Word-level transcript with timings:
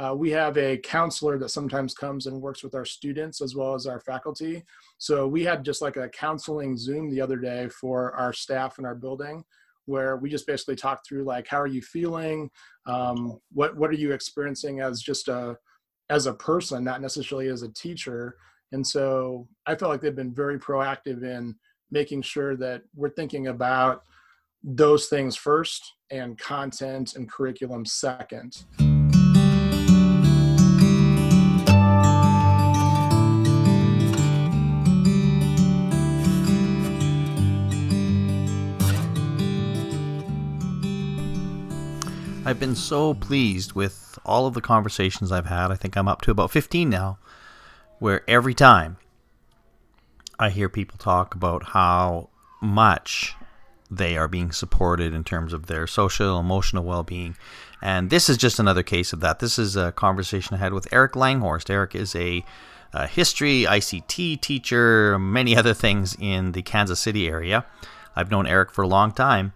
uh, 0.00 0.14
we 0.14 0.30
have 0.30 0.56
a 0.56 0.78
counselor 0.78 1.38
that 1.38 1.50
sometimes 1.50 1.92
comes 1.92 2.26
and 2.26 2.40
works 2.40 2.64
with 2.64 2.74
our 2.74 2.86
students 2.86 3.42
as 3.42 3.54
well 3.54 3.74
as 3.74 3.86
our 3.86 4.00
faculty. 4.00 4.64
So 4.96 5.28
we 5.28 5.44
had 5.44 5.62
just 5.62 5.82
like 5.82 5.96
a 5.96 6.08
counseling 6.08 6.74
Zoom 6.74 7.10
the 7.10 7.20
other 7.20 7.36
day 7.36 7.68
for 7.68 8.14
our 8.14 8.32
staff 8.32 8.78
in 8.78 8.86
our 8.86 8.94
building 8.94 9.44
where 9.84 10.16
we 10.16 10.30
just 10.30 10.46
basically 10.46 10.76
talked 10.76 11.06
through 11.06 11.24
like 11.24 11.46
how 11.46 11.60
are 11.60 11.66
you 11.66 11.82
feeling? 11.82 12.50
Um, 12.86 13.38
what 13.52 13.76
what 13.76 13.90
are 13.90 13.94
you 13.94 14.12
experiencing 14.12 14.80
as 14.80 15.02
just 15.02 15.28
a 15.28 15.58
as 16.08 16.24
a 16.24 16.34
person 16.34 16.82
not 16.82 17.02
necessarily 17.02 17.48
as 17.48 17.62
a 17.62 17.72
teacher? 17.72 18.36
And 18.72 18.86
so 18.86 19.48
i 19.66 19.74
felt 19.74 19.90
like 19.90 20.00
they've 20.00 20.16
been 20.16 20.34
very 20.34 20.58
proactive 20.58 21.24
in 21.24 21.56
making 21.90 22.22
sure 22.22 22.56
that 22.56 22.82
we're 22.94 23.10
thinking 23.10 23.48
about 23.48 24.04
those 24.62 25.08
things 25.08 25.36
first 25.36 25.94
and 26.10 26.38
content 26.38 27.16
and 27.16 27.30
curriculum 27.30 27.84
second 27.84 28.64
I've 42.42 42.58
been 42.58 42.74
so 42.74 43.12
pleased 43.12 43.74
with 43.74 44.18
all 44.24 44.46
of 44.46 44.54
the 44.54 44.62
conversations 44.62 45.30
I've 45.30 45.46
had. 45.46 45.70
I 45.70 45.74
think 45.74 45.96
I'm 45.96 46.08
up 46.08 46.22
to 46.22 46.30
about 46.30 46.50
15 46.50 46.88
now, 46.88 47.18
where 47.98 48.22
every 48.28 48.54
time 48.54 48.96
I 50.38 50.48
hear 50.48 50.70
people 50.70 50.96
talk 50.96 51.34
about 51.34 51.64
how 51.68 52.30
much 52.62 53.34
they 53.90 54.16
are 54.16 54.26
being 54.26 54.52
supported 54.52 55.12
in 55.12 55.22
terms 55.22 55.52
of 55.52 55.66
their 55.66 55.86
social, 55.86 56.38
emotional 56.38 56.82
well 56.82 57.02
being. 57.02 57.36
And 57.82 58.08
this 58.08 58.30
is 58.30 58.38
just 58.38 58.58
another 58.58 58.82
case 58.82 59.12
of 59.12 59.20
that. 59.20 59.40
This 59.40 59.58
is 59.58 59.76
a 59.76 59.92
conversation 59.92 60.54
I 60.54 60.60
had 60.60 60.72
with 60.72 60.88
Eric 60.92 61.12
Langhorst. 61.16 61.68
Eric 61.68 61.94
is 61.94 62.16
a, 62.16 62.42
a 62.94 63.06
history, 63.06 63.64
ICT 63.68 64.40
teacher, 64.40 65.18
many 65.18 65.54
other 65.54 65.74
things 65.74 66.16
in 66.18 66.52
the 66.52 66.62
Kansas 66.62 67.00
City 67.00 67.28
area. 67.28 67.66
I've 68.16 68.30
known 68.30 68.46
Eric 68.46 68.70
for 68.70 68.82
a 68.82 68.88
long 68.88 69.12
time. 69.12 69.52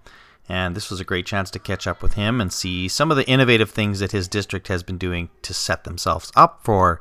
And 0.48 0.74
this 0.74 0.90
was 0.90 1.00
a 1.00 1.04
great 1.04 1.26
chance 1.26 1.50
to 1.52 1.58
catch 1.58 1.86
up 1.86 2.02
with 2.02 2.14
him 2.14 2.40
and 2.40 2.52
see 2.52 2.86
some 2.88 3.10
of 3.10 3.16
the 3.16 3.26
innovative 3.26 3.70
things 3.70 4.00
that 4.00 4.12
his 4.12 4.28
district 4.28 4.68
has 4.68 4.82
been 4.82 4.98
doing 4.98 5.30
to 5.42 5.54
set 5.54 5.84
themselves 5.84 6.30
up 6.36 6.60
for 6.62 7.00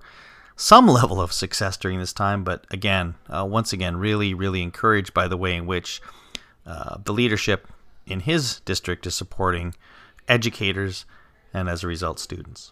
some 0.56 0.88
level 1.00 1.20
of 1.20 1.34
success 1.34 1.76
during 1.78 2.00
this 2.00 2.14
time. 2.14 2.44
But 2.44 2.66
again, 2.72 3.16
uh, 3.30 3.46
once 3.46 3.74
again, 3.74 3.98
really, 3.98 4.34
really 4.34 4.62
encouraged 4.62 5.14
by 5.14 5.28
the 5.28 5.38
way 5.38 5.56
in 5.56 5.66
which 5.66 6.02
uh, 6.66 6.98
the 7.04 7.14
leadership 7.14 7.68
in 8.06 8.22
his 8.22 8.62
district 8.62 9.06
is 9.06 9.16
supporting 9.16 9.76
educators 10.28 11.06
and 11.54 11.70
as 11.70 11.84
a 11.84 11.88
result, 11.88 12.20
students. 12.20 12.72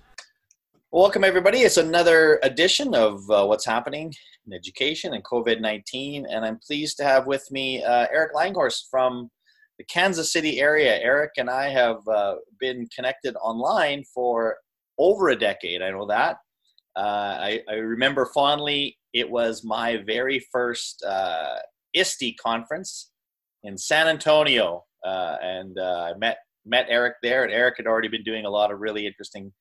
Welcome, 0.92 1.24
everybody. 1.24 1.60
It's 1.60 1.78
another 1.78 2.40
edition 2.44 2.94
of 2.96 3.30
uh, 3.30 3.46
What's 3.46 3.66
Happening 3.66 4.14
in 4.46 4.54
Education 4.54 5.14
and 5.14 5.24
COVID 5.24 5.62
19. 5.62 6.26
And 6.26 6.44
I'm 6.44 6.58
pleased 6.58 6.98
to 6.98 7.04
have 7.04 7.28
with 7.28 7.50
me 7.52 7.84
uh, 7.84 8.08
Eric 8.12 8.34
Langhorst 8.34 8.90
from 8.90 9.30
the 9.82 9.86
Kansas 9.94 10.32
City 10.32 10.60
area. 10.60 11.00
Eric 11.00 11.32
and 11.38 11.50
I 11.50 11.70
have 11.70 12.08
uh, 12.08 12.36
been 12.60 12.88
connected 12.96 13.36
online 13.42 14.04
for 14.14 14.58
over 15.00 15.30
a 15.30 15.36
decade. 15.36 15.82
I 15.82 15.90
know 15.90 16.06
that. 16.06 16.38
Uh, 16.96 17.00
I, 17.00 17.62
I, 17.68 17.74
remember 17.76 18.30
fondly, 18.32 18.98
it 19.14 19.28
was 19.28 19.64
my 19.64 19.98
very 20.06 20.46
first 20.52 21.04
uh, 21.04 21.56
ISTE 21.96 22.36
conference 22.40 23.12
in 23.64 23.76
San 23.76 24.08
Antonio. 24.08 24.84
Uh, 25.04 25.38
and 25.42 25.80
uh, 25.80 26.12
I 26.14 26.18
met, 26.20 26.38
met 26.64 26.86
Eric 26.90 27.16
there, 27.24 27.44
and 27.44 27.52
Eric 27.52 27.76
had 27.78 27.88
already 27.88 28.10
been 28.10 28.24
doing 28.24 28.46
a 28.46 28.50
lot 28.50 28.72
of 28.72 28.82
really 28.82 29.08
interesting 29.08 29.52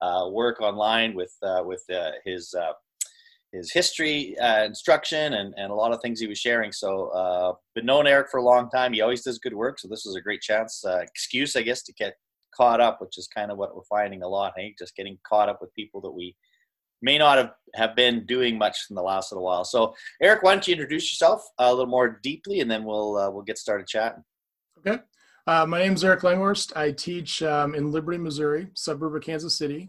uh, 0.00 0.28
work 0.32 0.60
online 0.60 1.14
with, 1.14 1.34
with 1.64 1.84
his 2.24 2.52
his 3.52 3.72
history 3.72 4.38
uh, 4.38 4.64
instruction 4.64 5.34
and, 5.34 5.54
and 5.56 5.70
a 5.70 5.74
lot 5.74 5.92
of 5.92 6.00
things 6.02 6.20
he 6.20 6.26
was 6.26 6.38
sharing. 6.38 6.72
So, 6.72 7.08
uh, 7.08 7.52
been 7.74 7.86
known 7.86 8.06
Eric 8.06 8.28
for 8.30 8.38
a 8.38 8.44
long 8.44 8.68
time. 8.70 8.92
He 8.92 9.00
always 9.00 9.22
does 9.22 9.38
good 9.38 9.54
work. 9.54 9.78
So 9.78 9.88
this 9.88 10.04
was 10.04 10.16
a 10.16 10.20
great 10.20 10.42
chance, 10.42 10.84
uh, 10.84 10.98
excuse, 10.98 11.56
I 11.56 11.62
guess, 11.62 11.82
to 11.84 11.92
get 11.94 12.14
caught 12.54 12.80
up, 12.80 13.00
which 13.00 13.16
is 13.18 13.26
kind 13.28 13.50
of 13.50 13.58
what 13.58 13.74
we're 13.74 13.82
finding 13.88 14.22
a 14.22 14.28
lot. 14.28 14.52
Hey, 14.56 14.74
just 14.78 14.96
getting 14.96 15.18
caught 15.26 15.48
up 15.48 15.58
with 15.60 15.74
people 15.74 16.00
that 16.02 16.10
we 16.10 16.34
may 17.00 17.18
not 17.18 17.38
have, 17.38 17.52
have 17.74 17.96
been 17.96 18.26
doing 18.26 18.58
much 18.58 18.76
in 18.90 18.96
the 18.96 19.02
last 19.02 19.32
little 19.32 19.44
while. 19.44 19.64
So, 19.64 19.94
Eric, 20.20 20.42
why 20.42 20.52
don't 20.52 20.66
you 20.66 20.72
introduce 20.72 21.12
yourself 21.12 21.42
a 21.58 21.70
little 21.70 21.86
more 21.86 22.20
deeply, 22.22 22.60
and 22.60 22.70
then 22.70 22.84
we'll 22.84 23.16
uh, 23.16 23.30
we'll 23.30 23.42
get 23.42 23.58
started 23.58 23.86
chatting. 23.86 24.24
Okay. 24.78 25.02
Uh, 25.46 25.64
my 25.64 25.78
name 25.78 25.94
is 25.94 26.04
Eric 26.04 26.20
Langhorst. 26.20 26.76
I 26.76 26.90
teach 26.90 27.42
um, 27.42 27.74
in 27.74 27.90
Liberty, 27.90 28.18
Missouri, 28.18 28.68
suburb 28.74 29.14
of 29.14 29.22
Kansas 29.22 29.56
City. 29.56 29.88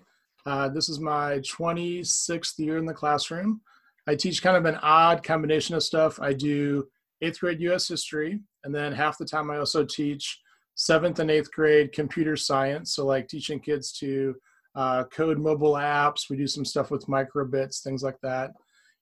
Uh, 0.50 0.68
this 0.68 0.90
is 0.90 1.00
my 1.00 1.38
26th 1.42 2.58
year 2.58 2.80
in 2.80 2.86
the 2.86 2.94
classroom. 2.94 3.62
I 4.08 4.16
teach 4.16 4.42
kind 4.42 4.58
of 4.58 4.66
an 4.66 4.80
odd 4.82 5.24
combination 5.24 5.76
of 5.76 5.84
stuff. 5.84 6.20
I 6.20 6.34
do 6.34 6.88
eighth 7.22 7.40
grade 7.40 7.62
US 7.62 7.88
history, 7.88 8.40
and 8.64 8.74
then 8.74 8.92
half 8.92 9.20
the 9.20 9.26
time 9.26 9.52
I 9.52 9.60
also 9.60 9.86
teach 9.86 10.42
seventh 10.74 11.20
and 11.20 11.30
eighth 11.30 11.52
grade 11.52 11.92
computer 11.92 12.36
science. 12.36 12.96
So, 12.96 13.06
like 13.06 13.28
teaching 13.28 13.60
kids 13.60 13.92
to 14.00 14.34
uh, 14.74 15.04
code 15.12 15.38
mobile 15.38 15.74
apps. 15.74 16.32
We 16.32 16.38
do 16.38 16.48
some 16.48 16.66
stuff 16.66 16.90
with 16.90 17.06
microbits, 17.06 17.84
things 17.84 18.02
like 18.02 18.18
that. 18.24 18.50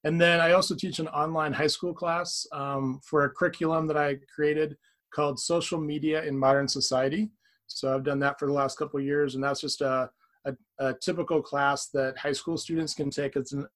And 0.04 0.20
then 0.20 0.42
I 0.42 0.52
also 0.52 0.76
teach 0.76 1.00
an 1.00 1.08
online 1.08 1.54
high 1.54 1.68
school 1.68 1.94
class 1.94 2.46
um, 2.52 3.00
for 3.06 3.24
a 3.24 3.30
curriculum 3.30 3.88
that 3.88 3.98
I 3.98 4.18
created 4.36 4.76
called 5.14 5.40
Social 5.40 5.80
Media 5.80 6.26
in 6.26 6.38
Modern 6.38 6.68
Society. 6.68 7.30
So 7.68 7.96
I've 7.96 8.04
done 8.04 8.20
that 8.20 8.38
for 8.38 8.48
the 8.48 8.54
last 8.54 8.78
couple 8.78 9.00
years, 9.00 9.36
and 9.36 9.44
that's 9.44 9.62
just 9.62 9.80
a 9.80 10.10
a, 10.46 10.56
a 10.80 10.94
typical 10.94 11.42
class 11.42 11.88
that 11.90 12.18
high 12.18 12.32
school 12.32 12.58
students 12.58 12.94
can 12.94 13.10
take 13.10 13.36
as 13.36 13.52
an, 13.52 13.68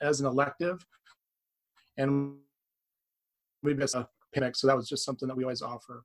as 0.00 0.20
an 0.20 0.26
elective. 0.26 0.84
And 1.96 2.36
we 3.62 3.74
miss 3.74 3.94
a 3.94 4.08
panic, 4.34 4.56
so 4.56 4.66
that 4.66 4.76
was 4.76 4.88
just 4.88 5.04
something 5.04 5.28
that 5.28 5.36
we 5.36 5.44
always 5.44 5.62
offer. 5.62 6.04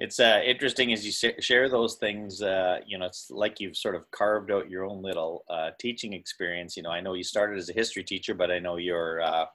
It's 0.00 0.20
uh, 0.20 0.40
interesting 0.44 0.92
as 0.92 1.04
you 1.04 1.32
share 1.40 1.68
those 1.68 1.96
things. 1.96 2.40
Uh, 2.40 2.78
you 2.86 2.98
know, 2.98 3.06
it's 3.06 3.30
like 3.30 3.58
you've 3.58 3.76
sort 3.76 3.96
of 3.96 4.08
carved 4.12 4.52
out 4.52 4.70
your 4.70 4.84
own 4.84 5.02
little 5.02 5.44
uh, 5.50 5.70
teaching 5.80 6.12
experience. 6.12 6.76
You 6.76 6.84
know, 6.84 6.90
I 6.90 7.00
know 7.00 7.14
you 7.14 7.24
started 7.24 7.58
as 7.58 7.68
a 7.68 7.72
history 7.72 8.04
teacher, 8.04 8.32
but 8.32 8.52
I 8.52 8.60
know 8.60 8.76
you're 8.76 9.20
uh, 9.20 9.46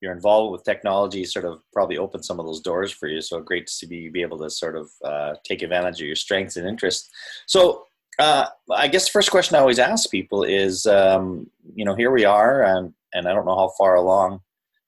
you're 0.00 0.12
involved 0.12 0.52
with 0.52 0.64
technology. 0.64 1.22
Sort 1.24 1.44
of 1.44 1.60
probably 1.70 1.98
opened 1.98 2.24
some 2.24 2.40
of 2.40 2.46
those 2.46 2.62
doors 2.62 2.90
for 2.90 3.08
you. 3.08 3.20
So 3.20 3.40
great 3.40 3.66
to 3.66 3.72
see 3.72 3.86
be, 3.86 4.08
be 4.08 4.22
able 4.22 4.38
to 4.38 4.48
sort 4.48 4.74
of 4.74 4.90
uh, 5.04 5.34
take 5.44 5.60
advantage 5.60 6.00
of 6.00 6.06
your 6.06 6.16
strengths 6.16 6.56
and 6.56 6.66
interests. 6.66 7.10
So 7.46 7.87
uh, 8.18 8.46
I 8.72 8.88
guess 8.88 9.06
the 9.06 9.12
first 9.12 9.30
question 9.30 9.56
I 9.56 9.60
always 9.60 9.78
ask 9.78 10.10
people 10.10 10.42
is, 10.42 10.86
um, 10.86 11.48
you 11.74 11.84
know, 11.84 11.94
here 11.94 12.10
we 12.10 12.24
are, 12.24 12.62
and 12.62 12.92
and 13.14 13.28
I 13.28 13.32
don't 13.32 13.46
know 13.46 13.56
how 13.56 13.72
far 13.78 13.94
along 13.94 14.40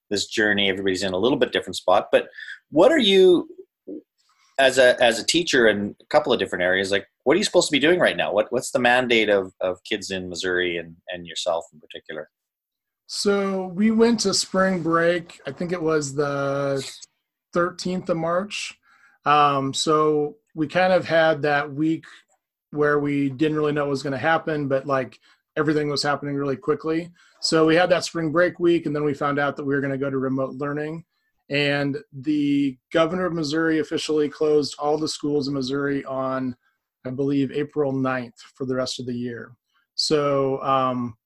this 0.09 0.27
journey. 0.27 0.69
Everybody's 0.69 1.03
in 1.03 1.13
a 1.13 1.17
little 1.17 1.37
bit 1.37 1.53
different 1.53 1.77
spot, 1.77 2.09
but 2.11 2.27
what 2.71 2.91
are 2.91 2.99
you, 2.99 3.47
as 4.59 4.77
a 4.77 5.01
as 5.01 5.19
a 5.19 5.25
teacher 5.25 5.67
in 5.67 5.95
a 6.01 6.05
couple 6.07 6.33
of 6.33 6.39
different 6.39 6.63
areas, 6.63 6.91
like 6.91 7.07
what 7.23 7.35
are 7.35 7.37
you 7.37 7.45
supposed 7.45 7.69
to 7.69 7.71
be 7.71 7.79
doing 7.79 7.99
right 7.99 8.17
now? 8.17 8.33
What 8.33 8.51
what's 8.51 8.71
the 8.71 8.79
mandate 8.79 9.29
of 9.29 9.53
of 9.61 9.83
kids 9.83 10.11
in 10.11 10.27
Missouri 10.27 10.77
and 10.77 10.95
and 11.09 11.25
yourself 11.25 11.65
in 11.73 11.79
particular? 11.79 12.29
So 13.07 13.67
we 13.67 13.91
went 13.91 14.21
to 14.21 14.33
spring 14.33 14.81
break. 14.81 15.39
I 15.45 15.51
think 15.51 15.73
it 15.73 15.81
was 15.81 16.15
the 16.15 16.85
13th 17.53 18.07
of 18.07 18.15
March. 18.15 18.73
Um, 19.25 19.73
so 19.73 20.37
we 20.55 20.67
kind 20.67 20.93
of 20.93 21.05
had 21.05 21.41
that 21.41 21.73
week 21.73 22.05
where 22.71 22.99
we 22.99 23.29
didn't 23.29 23.57
really 23.57 23.71
know 23.71 23.83
what 23.83 23.91
was 23.91 24.03
going 24.03 24.13
to 24.13 24.17
happen, 24.17 24.67
but 24.67 24.85
like 24.85 25.19
everything 25.57 25.89
was 25.89 26.03
happening 26.03 26.35
really 26.35 26.55
quickly. 26.55 27.11
So 27.41 27.65
we 27.65 27.75
had 27.75 27.89
that 27.89 28.05
spring 28.05 28.31
break 28.31 28.59
week, 28.59 28.85
and 28.85 28.95
then 28.95 29.03
we 29.03 29.13
found 29.13 29.39
out 29.39 29.55
that 29.57 29.65
we 29.65 29.73
were 29.73 29.81
going 29.81 29.91
to 29.91 29.97
go 29.97 30.09
to 30.09 30.17
remote 30.17 30.55
learning. 30.55 31.03
And 31.49 31.97
the 32.13 32.77
governor 32.93 33.25
of 33.25 33.33
Missouri 33.33 33.79
officially 33.79 34.29
closed 34.29 34.75
all 34.79 34.97
the 34.97 35.07
schools 35.07 35.47
in 35.47 35.53
Missouri 35.53 36.05
on, 36.05 36.55
I 37.05 37.09
believe, 37.09 37.51
April 37.51 37.91
9th 37.91 38.37
for 38.55 38.65
the 38.65 38.75
rest 38.75 38.99
of 38.99 39.05
the 39.05 39.13
year. 39.13 39.51
So, 39.95 40.61
um, 40.63 41.17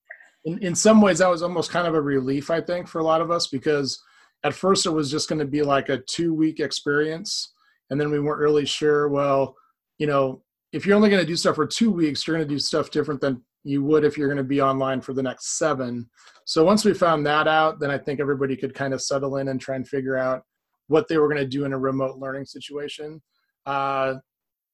in, 0.44 0.58
in 0.58 0.74
some 0.74 1.00
ways, 1.00 1.18
that 1.18 1.30
was 1.30 1.42
almost 1.42 1.70
kind 1.70 1.86
of 1.86 1.94
a 1.94 2.00
relief, 2.00 2.50
I 2.50 2.60
think, 2.60 2.88
for 2.88 3.00
a 3.00 3.04
lot 3.04 3.20
of 3.20 3.30
us 3.30 3.46
because 3.46 4.00
at 4.42 4.54
first 4.54 4.86
it 4.86 4.90
was 4.90 5.10
just 5.10 5.28
going 5.28 5.38
to 5.38 5.46
be 5.46 5.62
like 5.62 5.88
a 5.88 5.98
two 5.98 6.34
week 6.34 6.60
experience. 6.60 7.52
And 7.90 8.00
then 8.00 8.10
we 8.10 8.20
weren't 8.20 8.40
really 8.40 8.66
sure, 8.66 9.08
well, 9.08 9.54
you 9.98 10.06
know, 10.06 10.42
if 10.76 10.84
you're 10.84 10.94
only 10.94 11.08
going 11.08 11.22
to 11.22 11.26
do 11.26 11.36
stuff 11.36 11.56
for 11.56 11.66
two 11.66 11.90
weeks, 11.90 12.26
you're 12.26 12.36
going 12.36 12.46
to 12.46 12.54
do 12.54 12.58
stuff 12.58 12.90
different 12.90 13.18
than 13.18 13.42
you 13.64 13.82
would 13.82 14.04
if 14.04 14.18
you're 14.18 14.28
going 14.28 14.36
to 14.36 14.44
be 14.44 14.60
online 14.60 15.00
for 15.00 15.14
the 15.14 15.22
next 15.22 15.56
seven. 15.56 16.06
So 16.44 16.64
once 16.64 16.84
we 16.84 16.92
found 16.92 17.24
that 17.24 17.48
out, 17.48 17.80
then 17.80 17.90
I 17.90 17.96
think 17.96 18.20
everybody 18.20 18.56
could 18.56 18.74
kind 18.74 18.92
of 18.92 19.00
settle 19.00 19.38
in 19.38 19.48
and 19.48 19.58
try 19.58 19.76
and 19.76 19.88
figure 19.88 20.18
out 20.18 20.42
what 20.88 21.08
they 21.08 21.16
were 21.16 21.28
going 21.28 21.40
to 21.40 21.48
do 21.48 21.64
in 21.64 21.72
a 21.72 21.78
remote 21.78 22.18
learning 22.18 22.44
situation. 22.44 23.22
Uh, 23.64 24.16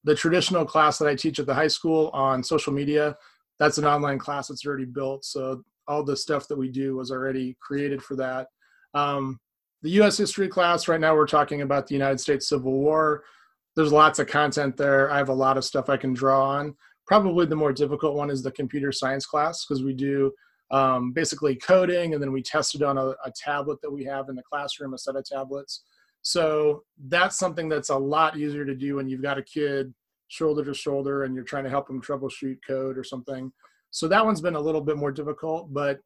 the 0.03 0.13
traditional 0.13 0.65
class 0.65 0.97
that 0.97 1.07
I 1.07 1.15
teach 1.15 1.39
at 1.39 1.45
the 1.45 1.53
high 1.53 1.69
school 1.69 2.09
on 2.13 2.43
social 2.43 2.73
media, 2.73 3.15
that's 3.57 3.77
an 3.77 3.85
online 3.85 4.19
class 4.19 4.49
that's 4.49 4.65
already 4.65 4.85
built. 4.85 5.23
So 5.23 5.63
all 5.87 6.03
the 6.03 6.17
stuff 6.17 6.49
that 6.49 6.57
we 6.57 6.67
do 6.67 6.97
was 6.97 7.11
already 7.11 7.55
created 7.61 8.03
for 8.03 8.17
that. 8.17 8.47
Um, 8.93 9.39
the 9.83 9.91
U.S. 9.91 10.17
history 10.17 10.49
class, 10.49 10.89
right 10.89 10.99
now 10.99 11.15
we're 11.15 11.27
talking 11.27 11.61
about 11.61 11.87
the 11.87 11.95
United 11.95 12.19
States 12.19 12.49
Civil 12.49 12.73
War 12.73 13.23
there's 13.75 13.91
lots 13.91 14.19
of 14.19 14.27
content 14.27 14.77
there. 14.77 15.11
I 15.11 15.17
have 15.17 15.29
a 15.29 15.33
lot 15.33 15.57
of 15.57 15.65
stuff 15.65 15.89
I 15.89 15.97
can 15.97 16.13
draw 16.13 16.43
on. 16.43 16.75
probably 17.05 17.45
the 17.45 17.55
more 17.55 17.73
difficult 17.73 18.15
one 18.15 18.29
is 18.29 18.41
the 18.41 18.51
computer 18.51 18.91
science 18.91 19.25
class 19.25 19.65
because 19.65 19.83
we 19.83 19.93
do 19.93 20.31
um, 20.71 21.11
basically 21.11 21.55
coding 21.55 22.13
and 22.13 22.21
then 22.21 22.31
we 22.31 22.41
test 22.41 22.75
it 22.75 22.81
on 22.81 22.97
a, 22.97 23.07
a 23.25 23.31
tablet 23.35 23.79
that 23.81 23.91
we 23.91 24.03
have 24.05 24.29
in 24.29 24.35
the 24.35 24.43
classroom, 24.43 24.93
a 24.93 24.97
set 24.97 25.15
of 25.15 25.25
tablets. 25.25 25.83
So 26.21 26.83
that's 27.07 27.37
something 27.37 27.67
that's 27.67 27.89
a 27.89 27.97
lot 27.97 28.37
easier 28.37 28.65
to 28.65 28.73
do 28.73 28.95
when 28.95 29.07
you've 29.07 29.21
got 29.21 29.37
a 29.37 29.43
kid 29.43 29.93
shoulder 30.29 30.63
to 30.63 30.73
shoulder 30.73 31.23
and 31.23 31.35
you're 31.35 31.43
trying 31.43 31.65
to 31.65 31.69
help 31.69 31.87
them 31.87 32.01
troubleshoot 32.01 32.57
code 32.65 32.97
or 32.97 33.03
something. 33.03 33.51
So 33.91 34.07
that 34.07 34.25
one's 34.25 34.41
been 34.41 34.55
a 34.55 34.59
little 34.59 34.81
bit 34.81 34.97
more 34.97 35.11
difficult, 35.11 35.71
but 35.71 35.99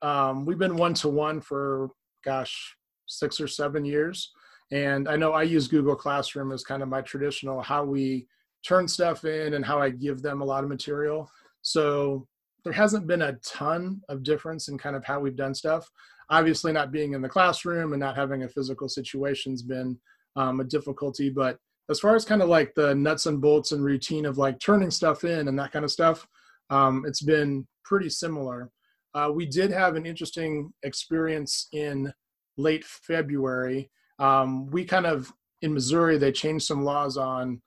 um, 0.00 0.46
we've 0.46 0.58
been 0.58 0.76
one 0.76 0.94
to 0.94 1.08
one 1.08 1.40
for, 1.40 1.90
gosh, 2.24 2.76
six 3.06 3.40
or 3.40 3.48
seven 3.48 3.84
years. 3.84 4.32
And 4.72 5.08
I 5.08 5.16
know 5.16 5.32
I 5.32 5.42
use 5.42 5.68
Google 5.68 5.94
Classroom 5.94 6.52
as 6.52 6.64
kind 6.64 6.82
of 6.82 6.88
my 6.88 7.00
traditional 7.00 7.62
how 7.62 7.84
we 7.84 8.26
turn 8.66 8.88
stuff 8.88 9.24
in 9.24 9.54
and 9.54 9.64
how 9.64 9.80
I 9.80 9.90
give 9.90 10.22
them 10.22 10.40
a 10.40 10.44
lot 10.44 10.64
of 10.64 10.70
material. 10.70 11.30
So 11.62 12.26
there 12.64 12.72
hasn't 12.72 13.06
been 13.06 13.22
a 13.22 13.34
ton 13.44 14.00
of 14.08 14.24
difference 14.24 14.68
in 14.68 14.76
kind 14.76 14.96
of 14.96 15.04
how 15.04 15.20
we've 15.20 15.36
done 15.36 15.54
stuff. 15.54 15.88
Obviously, 16.30 16.72
not 16.72 16.90
being 16.90 17.12
in 17.12 17.22
the 17.22 17.28
classroom 17.28 17.92
and 17.92 18.00
not 18.00 18.16
having 18.16 18.42
a 18.42 18.48
physical 18.48 18.88
situation's 18.88 19.62
been 19.62 19.96
um, 20.34 20.58
a 20.58 20.64
difficulty. 20.64 21.30
But 21.30 21.58
as 21.88 22.00
far 22.00 22.16
as 22.16 22.24
kind 22.24 22.42
of 22.42 22.48
like 22.48 22.74
the 22.74 22.94
nuts 22.94 23.26
and 23.26 23.40
bolts 23.40 23.70
and 23.70 23.84
routine 23.84 24.26
of 24.26 24.38
like 24.38 24.58
turning 24.58 24.90
stuff 24.90 25.22
in 25.22 25.46
and 25.46 25.58
that 25.58 25.70
kind 25.70 25.84
of 25.84 25.92
stuff, 25.92 26.26
um, 26.70 27.04
it's 27.06 27.22
been 27.22 27.66
pretty 27.84 28.10
similar. 28.10 28.70
Uh, 29.14 29.30
we 29.32 29.46
did 29.46 29.70
have 29.70 29.94
an 29.94 30.04
interesting 30.04 30.72
experience 30.82 31.68
in 31.72 32.12
late 32.56 32.84
February. 32.84 33.90
Um, 34.18 34.66
we 34.70 34.84
kind 34.84 35.06
of 35.06 35.32
in 35.62 35.72
Missouri 35.72 36.18
they 36.18 36.32
changed 36.32 36.66
some 36.66 36.84
laws 36.84 37.16
on 37.16 37.60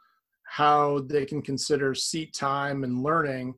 how 0.43 0.99
they 1.01 1.25
can 1.25 1.41
consider 1.41 1.93
seat 1.93 2.33
time 2.33 2.83
and 2.83 3.03
learning. 3.03 3.53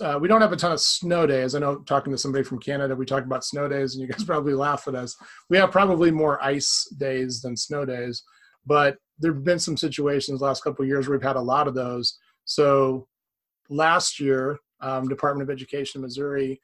Uh, 0.00 0.18
we 0.20 0.28
don't 0.28 0.40
have 0.40 0.52
a 0.52 0.56
ton 0.56 0.72
of 0.72 0.80
snow 0.80 1.26
days. 1.26 1.54
I 1.54 1.58
know 1.58 1.76
talking 1.78 2.12
to 2.12 2.18
somebody 2.18 2.44
from 2.44 2.58
Canada, 2.58 2.94
we 2.94 3.06
talked 3.06 3.26
about 3.26 3.44
snow 3.44 3.68
days, 3.68 3.94
and 3.94 4.02
you 4.02 4.08
guys 4.08 4.24
probably 4.26 4.54
laugh 4.54 4.88
at 4.88 4.94
us. 4.94 5.16
We 5.48 5.56
have 5.58 5.70
probably 5.70 6.10
more 6.10 6.42
ice 6.42 6.86
days 6.98 7.40
than 7.40 7.56
snow 7.56 7.84
days, 7.84 8.22
but 8.64 8.96
there 9.18 9.32
have 9.32 9.44
been 9.44 9.58
some 9.58 9.76
situations 9.76 10.40
last 10.40 10.62
couple 10.62 10.84
years 10.84 11.08
where 11.08 11.16
we've 11.16 11.26
had 11.26 11.36
a 11.36 11.40
lot 11.40 11.68
of 11.68 11.74
those. 11.74 12.18
So 12.44 13.08
last 13.68 14.20
year, 14.20 14.58
um, 14.80 15.08
Department 15.08 15.48
of 15.48 15.52
Education 15.52 16.00
Missouri 16.00 16.60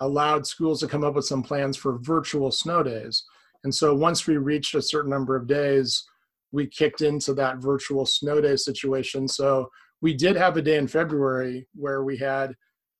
allowed 0.00 0.46
schools 0.46 0.80
to 0.80 0.86
come 0.86 1.04
up 1.04 1.14
with 1.14 1.24
some 1.24 1.42
plans 1.42 1.76
for 1.76 1.98
virtual 1.98 2.50
snow 2.50 2.82
days. 2.82 3.24
And 3.64 3.74
so 3.74 3.94
once 3.94 4.26
we 4.26 4.36
reached 4.36 4.74
a 4.74 4.82
certain 4.82 5.10
number 5.10 5.36
of 5.36 5.46
days, 5.46 6.04
we 6.52 6.66
kicked 6.66 7.00
into 7.00 7.34
that 7.34 7.58
virtual 7.58 8.06
snow 8.06 8.40
day 8.40 8.56
situation. 8.56 9.28
So 9.28 9.68
we 10.00 10.14
did 10.14 10.36
have 10.36 10.56
a 10.56 10.62
day 10.62 10.76
in 10.76 10.88
February 10.88 11.66
where 11.74 12.04
we 12.04 12.16
had, 12.16 12.54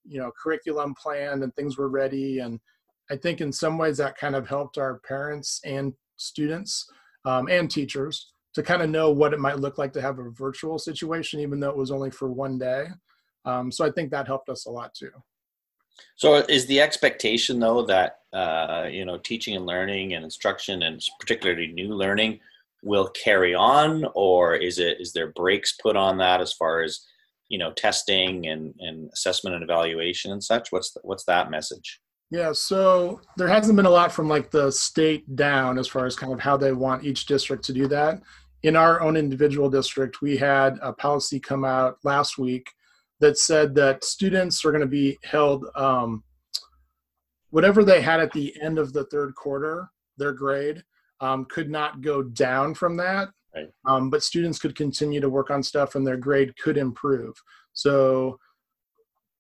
you 0.05 0.19
know, 0.19 0.31
curriculum 0.43 0.95
planned 1.01 1.43
and 1.43 1.55
things 1.55 1.77
were 1.79 1.89
ready. 1.89 2.41
And 2.41 2.61
I 3.11 3.17
think 3.17 3.41
in 3.41 3.53
some 3.53 3.79
ways 3.79 3.99
that 3.99 4.17
kind 4.17 4.35
of 4.35 4.49
helped 4.49 4.79
our 4.79 5.01
parents 5.07 5.61
and 5.65 5.93
students 6.17 6.87
um, 7.25 7.49
and 7.49 7.71
teachers 7.71 8.33
to 8.55 8.63
kind 8.63 8.83
of 8.83 8.91
know 8.91 9.11
what 9.11 9.35
it 9.35 9.41
might 9.41 9.61
look 9.61 9.79
like 9.79 9.93
to 9.93 10.01
have 10.01 10.19
a 10.19 10.31
virtual 10.31 10.79
situation, 10.79 11.41
even 11.41 11.61
though 11.61 11.71
it 11.71 11.77
was 11.77 11.91
only 11.91 12.11
for 12.11 12.33
one 12.33 12.59
day. 12.59 12.87
Um, 13.45 13.71
so 13.71 13.85
I 13.85 13.91
think 13.91 14.11
that 14.11 14.27
helped 14.27 14.49
us 14.49 14.67
a 14.67 14.71
lot 14.71 14.95
too. 14.95 15.11
So 16.17 16.37
is 16.37 16.67
the 16.67 16.81
expectation 16.81 17.61
though 17.61 17.85
that 17.87 18.21
uh, 18.33 18.89
you 18.91 19.05
know 19.05 19.19
teaching 19.19 19.57
and 19.57 19.67
learning 19.67 20.15
and 20.15 20.25
instruction 20.25 20.83
and 20.83 21.03
particularly 21.21 21.69
new 21.69 21.95
learning 21.95 22.41
will 22.83 23.09
carry 23.09 23.55
on? 23.55 24.07
Or 24.15 24.55
is 24.55 24.79
it 24.79 25.01
is 25.01 25.13
there 25.13 25.33
breaks 25.33 25.73
put 25.73 25.97
on 25.97 26.19
that 26.19 26.41
as 26.41 26.53
far 26.53 26.83
as 26.83 27.01
you 27.49 27.59
know 27.59 27.73
testing 27.73 28.47
and, 28.49 28.75
and 28.81 29.11
assessment 29.13 29.55
and 29.55 29.65
evaluation 29.65 30.33
and 30.33 30.43
such? 30.43 30.73
What's 30.73 30.93
the, 30.93 31.01
what's 31.03 31.25
that 31.25 31.51
message? 31.51 32.01
Yeah 32.31 32.53
so 32.53 33.21
there 33.37 33.49
hasn't 33.49 33.77
been 33.77 33.87
a 33.87 33.91
lot 33.91 34.11
from 34.11 34.29
like 34.29 34.51
the 34.51 34.71
state 34.71 35.37
down 35.37 35.79
as 35.79 35.87
far 35.87 36.07
as 36.07 36.17
kind 36.17 36.33
of 36.33 36.41
how 36.41 36.57
they 36.57 36.73
want 36.73 37.05
each 37.05 37.27
district 37.27 37.65
to 37.65 37.73
do 37.73 37.87
that. 37.89 38.21
In 38.63 38.75
our 38.75 39.01
own 39.01 39.17
individual 39.17 39.71
district 39.71 40.23
we 40.23 40.37
had 40.37 40.79
a 40.83 40.93
policy 40.93 41.39
come 41.39 41.65
out 41.65 41.99
last 42.03 42.39
week 42.39 42.69
that 43.21 43.39
said 43.39 43.75
that 43.75 44.05
students 44.05 44.65
are 44.65 44.71
going 44.71 44.81
to 44.81 44.87
be 44.87 45.19
held 45.25 45.67
um, 45.75 46.23
whatever 47.51 47.85
they 47.85 48.01
had 48.03 48.21
at 48.21 48.33
the 48.33 48.55
end 48.61 48.79
of 48.79 48.93
the 48.93 49.05
third 49.05 49.35
quarter 49.35 49.89
their 50.19 50.33
grade 50.33 50.83
um, 51.21 51.45
could 51.47 51.71
not 51.71 52.01
go 52.01 52.23
down 52.23 52.75
from 52.75 52.97
that. 52.97 53.29
Right. 53.55 53.69
Um, 53.87 54.11
but 54.11 54.23
students 54.23 54.59
could 54.59 54.77
continue 54.77 55.21
to 55.21 55.31
work 55.31 55.51
on 55.51 55.63
stuff 55.63 55.95
and 55.95 56.07
their 56.07 56.17
grade 56.17 56.57
could 56.59 56.77
improve. 56.77 57.35
So 57.73 58.39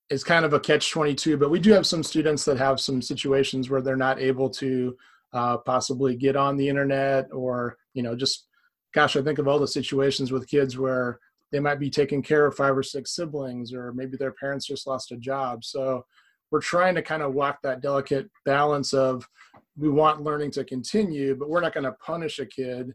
it's 0.09 0.25
kind 0.25 0.45
of 0.45 0.53
a 0.53 0.61
catch 0.61 0.91
22, 0.91 1.37
but 1.37 1.51
we 1.51 1.59
do 1.59 1.73
have 1.73 1.87
some 1.87 2.03
students 2.03 2.45
that 2.45 2.59
have 2.59 2.81
some 2.81 3.03
situations 3.03 3.69
where 3.69 3.83
they're 3.83 3.97
not 3.97 4.21
able 4.21 4.49
to 4.51 4.97
uh, 5.33 5.59
possibly 5.59 6.17
get 6.17 6.37
on 6.37 6.57
the 6.57 6.69
internet 6.69 7.27
or, 7.33 7.77
you 7.93 8.03
know, 8.03 8.15
just, 8.17 8.47
gosh, 8.95 9.17
I 9.17 9.23
think 9.23 9.39
of 9.39 9.49
all 9.49 9.59
the 9.59 9.69
situations 9.69 10.33
with 10.33 10.49
kids 10.49 10.79
where 10.79 11.19
they 11.53 11.61
might 11.61 11.79
be 11.79 11.91
taking 11.91 12.23
care 12.23 12.47
of 12.47 12.57
five 12.57 12.77
or 12.77 12.83
six 12.83 13.15
siblings 13.15 13.73
or 13.73 13.93
maybe 13.93 14.17
their 14.17 14.33
parents 14.33 14.67
just 14.67 14.87
lost 14.87 15.13
a 15.13 15.17
job. 15.17 15.65
So 15.65 16.05
we're 16.51 16.61
trying 16.61 16.95
to 16.95 17.03
kind 17.03 17.23
of 17.23 17.35
walk 17.35 17.59
that 17.63 17.81
delicate 17.81 18.31
balance 18.45 18.93
of 18.93 19.29
we 19.77 19.89
want 19.89 20.23
learning 20.23 20.51
to 20.53 20.65
continue, 20.65 21.35
but 21.35 21.49
we're 21.49 21.61
not 21.61 21.75
going 21.75 21.85
to 21.85 21.93
punish 21.93 22.39
a 22.39 22.47
kid 22.47 22.95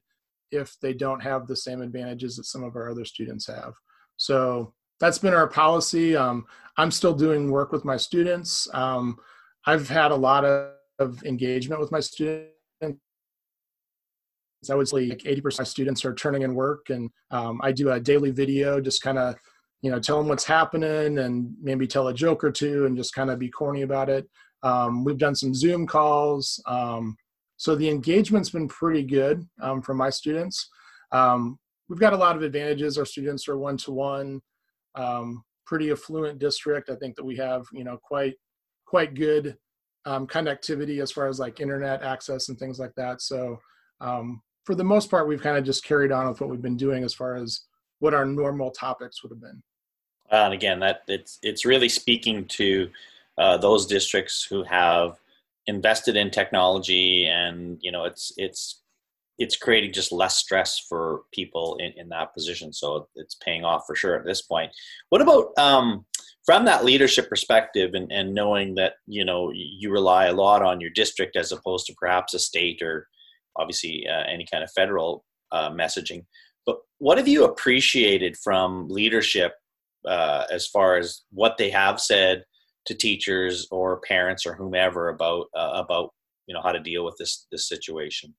if 0.51 0.75
they 0.81 0.93
don't 0.93 1.21
have 1.21 1.47
the 1.47 1.55
same 1.55 1.81
advantages 1.81 2.35
that 2.35 2.45
some 2.45 2.63
of 2.63 2.75
our 2.75 2.89
other 2.89 3.05
students 3.05 3.47
have. 3.47 3.73
So 4.17 4.73
that's 4.99 5.17
been 5.17 5.33
our 5.33 5.47
policy. 5.47 6.15
Um, 6.15 6.45
I'm 6.77 6.91
still 6.91 7.13
doing 7.13 7.51
work 7.51 7.71
with 7.71 7.85
my 7.85 7.97
students. 7.97 8.67
Um, 8.73 9.17
I've 9.65 9.89
had 9.89 10.11
a 10.11 10.15
lot 10.15 10.45
of, 10.45 10.73
of, 10.99 11.23
engagement 11.23 11.81
with 11.81 11.91
my 11.91 11.99
students. 11.99 12.51
I 14.69 14.75
would 14.75 14.87
say 14.87 15.07
like 15.07 15.19
80% 15.19 15.61
of 15.61 15.67
students 15.67 16.05
are 16.05 16.13
turning 16.13 16.43
in 16.43 16.53
work, 16.53 16.89
and 16.89 17.09
um, 17.31 17.59
I 17.63 17.71
do 17.71 17.91
a 17.91 17.99
daily 17.99 18.31
video, 18.31 18.79
just 18.79 19.01
kind 19.01 19.17
of, 19.17 19.35
you 19.81 19.89
know, 19.89 19.99
tell 19.99 20.17
them 20.17 20.27
what's 20.27 20.45
happening, 20.45 21.17
and 21.17 21.55
maybe 21.61 21.87
tell 21.87 22.09
a 22.09 22.13
joke 22.13 22.43
or 22.43 22.51
two, 22.51 22.85
and 22.85 22.95
just 22.95 23.13
kind 23.13 23.31
of 23.31 23.39
be 23.39 23.49
corny 23.49 23.81
about 23.81 24.09
it. 24.09 24.29
Um, 24.63 25.03
we've 25.03 25.17
done 25.17 25.35
some 25.35 25.55
Zoom 25.55 25.87
calls. 25.87 26.61
Um, 26.67 27.17
so 27.57 27.75
the 27.75 27.89
engagement's 27.89 28.51
been 28.51 28.67
pretty 28.67 29.03
good 29.03 29.47
um, 29.61 29.81
from 29.81 29.97
my 29.97 30.11
students. 30.11 30.69
Um, 31.11 31.57
we've 31.89 31.99
got 31.99 32.13
a 32.13 32.17
lot 32.17 32.35
of 32.35 32.43
advantages. 32.43 32.97
Our 32.97 33.05
students 33.05 33.47
are 33.47 33.57
one 33.57 33.77
to 33.77 33.91
one, 33.91 34.41
pretty 35.65 35.89
affluent 35.89 36.37
district. 36.37 36.89
I 36.89 36.95
think 36.95 37.15
that 37.15 37.23
we 37.23 37.35
have, 37.37 37.65
you 37.71 37.83
know, 37.83 37.97
quite 37.97 38.35
quite 38.85 39.13
good 39.13 39.55
um, 40.05 40.27
connectivity 40.27 41.01
as 41.01 41.11
far 41.11 41.27
as 41.27 41.39
like 41.39 41.61
internet 41.61 42.03
access 42.03 42.49
and 42.49 42.59
things 42.59 42.77
like 42.77 42.93
that. 42.97 43.21
So 43.21 43.57
um, 44.01 44.41
for 44.65 44.75
the 44.75 44.83
most 44.83 45.09
part, 45.09 45.27
we've 45.27 45.41
kind 45.41 45.57
of 45.57 45.63
just 45.63 45.83
carried 45.83 46.11
on 46.11 46.27
with 46.27 46.39
what 46.41 46.49
we've 46.49 46.61
been 46.61 46.77
doing 46.77 47.03
as 47.03 47.13
far 47.13 47.35
as 47.35 47.61
what 47.99 48.13
our 48.13 48.25
normal 48.25 48.71
topics 48.71 49.23
would 49.23 49.31
have 49.31 49.41
been. 49.41 49.61
and 50.31 50.53
again, 50.53 50.79
that 50.79 51.01
it's 51.07 51.39
it's 51.41 51.65
really 51.65 51.89
speaking 51.89 52.45
to 52.45 52.89
uh, 53.37 53.57
those 53.57 53.85
districts 53.85 54.45
who 54.49 54.63
have 54.63 55.17
invested 55.67 56.15
in 56.15 56.31
technology 56.31 57.27
and 57.27 57.77
you 57.81 57.91
know 57.91 58.05
it's 58.05 58.31
it's 58.37 58.81
it's 59.37 59.55
creating 59.55 59.93
just 59.93 60.11
less 60.11 60.37
stress 60.37 60.79
for 60.89 61.21
people 61.31 61.77
in, 61.79 61.91
in 61.97 62.09
that 62.09 62.33
position 62.33 62.73
so 62.73 63.07
it's 63.15 63.35
paying 63.35 63.63
off 63.63 63.83
for 63.85 63.95
sure 63.95 64.15
at 64.15 64.25
this 64.25 64.41
point 64.41 64.71
what 65.09 65.21
about 65.21 65.57
um, 65.57 66.03
from 66.45 66.65
that 66.65 66.83
leadership 66.83 67.29
perspective 67.29 67.93
and, 67.93 68.11
and 68.11 68.33
knowing 68.33 68.73
that 68.73 68.93
you 69.05 69.23
know 69.23 69.51
you 69.53 69.91
rely 69.91 70.25
a 70.25 70.33
lot 70.33 70.63
on 70.63 70.81
your 70.81 70.89
district 70.89 71.35
as 71.35 71.51
opposed 71.51 71.85
to 71.85 71.93
perhaps 71.93 72.33
a 72.33 72.39
state 72.39 72.81
or 72.81 73.07
obviously 73.55 74.07
uh, 74.07 74.23
any 74.29 74.45
kind 74.51 74.63
of 74.63 74.71
federal 74.71 75.23
uh, 75.51 75.69
messaging. 75.69 76.25
But 76.65 76.77
what 76.99 77.17
have 77.17 77.27
you 77.27 77.45
appreciated 77.45 78.37
from 78.37 78.87
leadership 78.87 79.53
uh, 80.07 80.45
as 80.51 80.67
far 80.67 80.97
as 80.97 81.23
what 81.31 81.57
they 81.57 81.69
have 81.69 81.99
said 81.99 82.43
to 82.85 82.95
teachers 82.95 83.67
or 83.71 84.01
parents 84.01 84.45
or 84.45 84.55
whomever 84.55 85.09
about 85.09 85.47
uh, 85.55 85.71
about 85.75 86.11
you 86.47 86.53
know 86.53 86.61
how 86.61 86.71
to 86.71 86.79
deal 86.79 87.05
with 87.05 87.15
this 87.17 87.47
this 87.51 87.67
situation? 87.67 88.33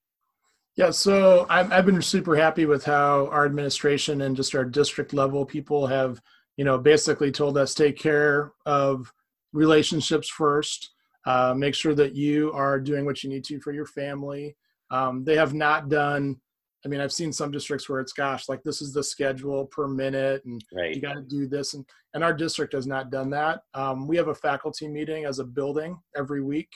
Yeah 0.77 0.91
so 0.91 1.47
I've, 1.51 1.71
I've 1.71 1.87
been 1.87 2.01
super 2.03 2.35
happy 2.35 2.67
with 2.67 2.85
how 2.85 3.27
our 3.29 3.45
administration 3.45 4.23
and 4.23 4.37
just 4.37 4.55
our 4.55 4.65
district 4.65 5.13
level 5.13 5.45
people 5.45 5.87
have 5.87 6.21
you 6.57 6.65
know 6.65 6.79
basically 6.79 7.31
told 7.31 7.59
us 7.59 7.75
take 7.75 7.99
care 7.99 8.53
of 8.67 9.13
relationships 9.53 10.29
first. 10.29 10.91
Uh, 11.25 11.55
make 11.57 11.75
sure 11.75 11.95
that 11.95 12.17
you 12.17 12.53
are 12.53 12.81
doing 12.81 13.05
what 13.05 13.23
you 13.23 13.31
need 13.31 13.45
to 13.45 13.61
for 13.61 13.73
your 13.73 13.87
family 13.87 14.57
um, 14.93 15.25
they 15.25 15.37
have 15.37 15.55
not 15.55 15.89
done 15.89 16.37
I 16.85 16.89
mean, 16.89 17.01
I've 17.01 17.13
seen 17.13 17.33
some 17.33 17.53
districts 17.53 17.89
where 17.89 18.01
it's 18.01 18.13
gosh, 18.13 18.49
like 18.49 18.61
this 18.65 18.83
is 18.83 18.93
the 18.93 19.05
schedule 19.05 19.67
per 19.67 19.87
minute, 19.87 20.45
and 20.45 20.61
right. 20.73 20.93
you 20.93 21.01
got 21.01 21.15
to 21.15 21.23
do 21.23 21.47
this, 21.47 21.75
and 21.75 21.87
and 22.13 22.25
our 22.25 22.35
district 22.35 22.73
has 22.73 22.89
not 22.89 23.09
done 23.09 23.31
that. 23.31 23.61
Um, 23.73 24.09
we 24.09 24.17
have 24.17 24.27
a 24.27 24.35
faculty 24.35 24.89
meeting 24.89 25.25
as 25.25 25.39
a 25.39 25.45
building 25.45 25.97
every 26.17 26.43
week 26.43 26.71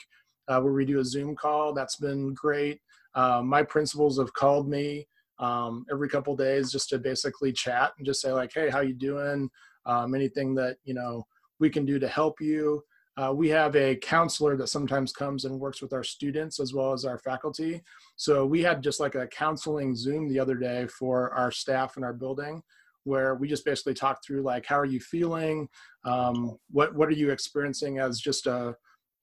uh, 0.47 0.61
where 0.61 0.71
we 0.71 0.85
do 0.85 0.99
a 0.99 1.03
Zoom 1.03 1.35
call. 1.35 1.73
That's 1.73 1.97
been 1.97 2.33
great. 2.33 2.79
Uh, 3.15 3.41
my 3.43 3.63
principals 3.63 4.17
have 4.17 4.31
called 4.31 4.69
me 4.69 5.05
um, 5.39 5.85
every 5.91 6.07
couple 6.07 6.37
days 6.37 6.71
just 6.71 6.87
to 6.91 6.99
basically 6.99 7.51
chat 7.51 7.91
and 7.97 8.05
just 8.05 8.21
say 8.21 8.31
like, 8.31 8.51
hey, 8.53 8.69
how 8.69 8.79
you 8.79 8.93
doing? 8.93 9.49
um, 9.87 10.13
anything 10.13 10.53
that 10.55 10.77
you 10.83 10.93
know 10.93 11.25
we 11.59 11.69
can 11.69 11.85
do 11.85 11.97
to 11.97 12.07
help 12.07 12.39
you. 12.39 12.83
Uh, 13.17 13.33
we 13.33 13.49
have 13.49 13.75
a 13.75 13.95
counselor 13.95 14.55
that 14.55 14.67
sometimes 14.67 15.11
comes 15.11 15.45
and 15.45 15.59
works 15.59 15.81
with 15.81 15.91
our 15.91 16.03
students 16.03 16.59
as 16.59 16.73
well 16.73 16.93
as 16.93 17.03
our 17.03 17.17
faculty. 17.17 17.81
So 18.15 18.45
we 18.45 18.61
had 18.61 18.83
just 18.83 18.99
like 18.99 19.15
a 19.15 19.27
counseling 19.27 19.95
Zoom 19.95 20.29
the 20.29 20.39
other 20.39 20.55
day 20.55 20.85
for 20.87 21.33
our 21.33 21.51
staff 21.51 21.97
in 21.97 22.03
our 22.03 22.13
building, 22.13 22.61
where 23.05 23.33
we 23.35 23.47
just 23.47 23.65
basically 23.65 23.95
talked 23.95 24.23
through 24.23 24.43
like 24.43 24.65
how 24.67 24.77
are 24.77 24.85
you 24.85 24.99
feeling, 24.99 25.67
um, 26.05 26.57
what 26.69 26.93
what 26.93 27.09
are 27.09 27.13
you 27.13 27.31
experiencing 27.31 27.97
as 27.97 28.19
just 28.19 28.45
a 28.45 28.75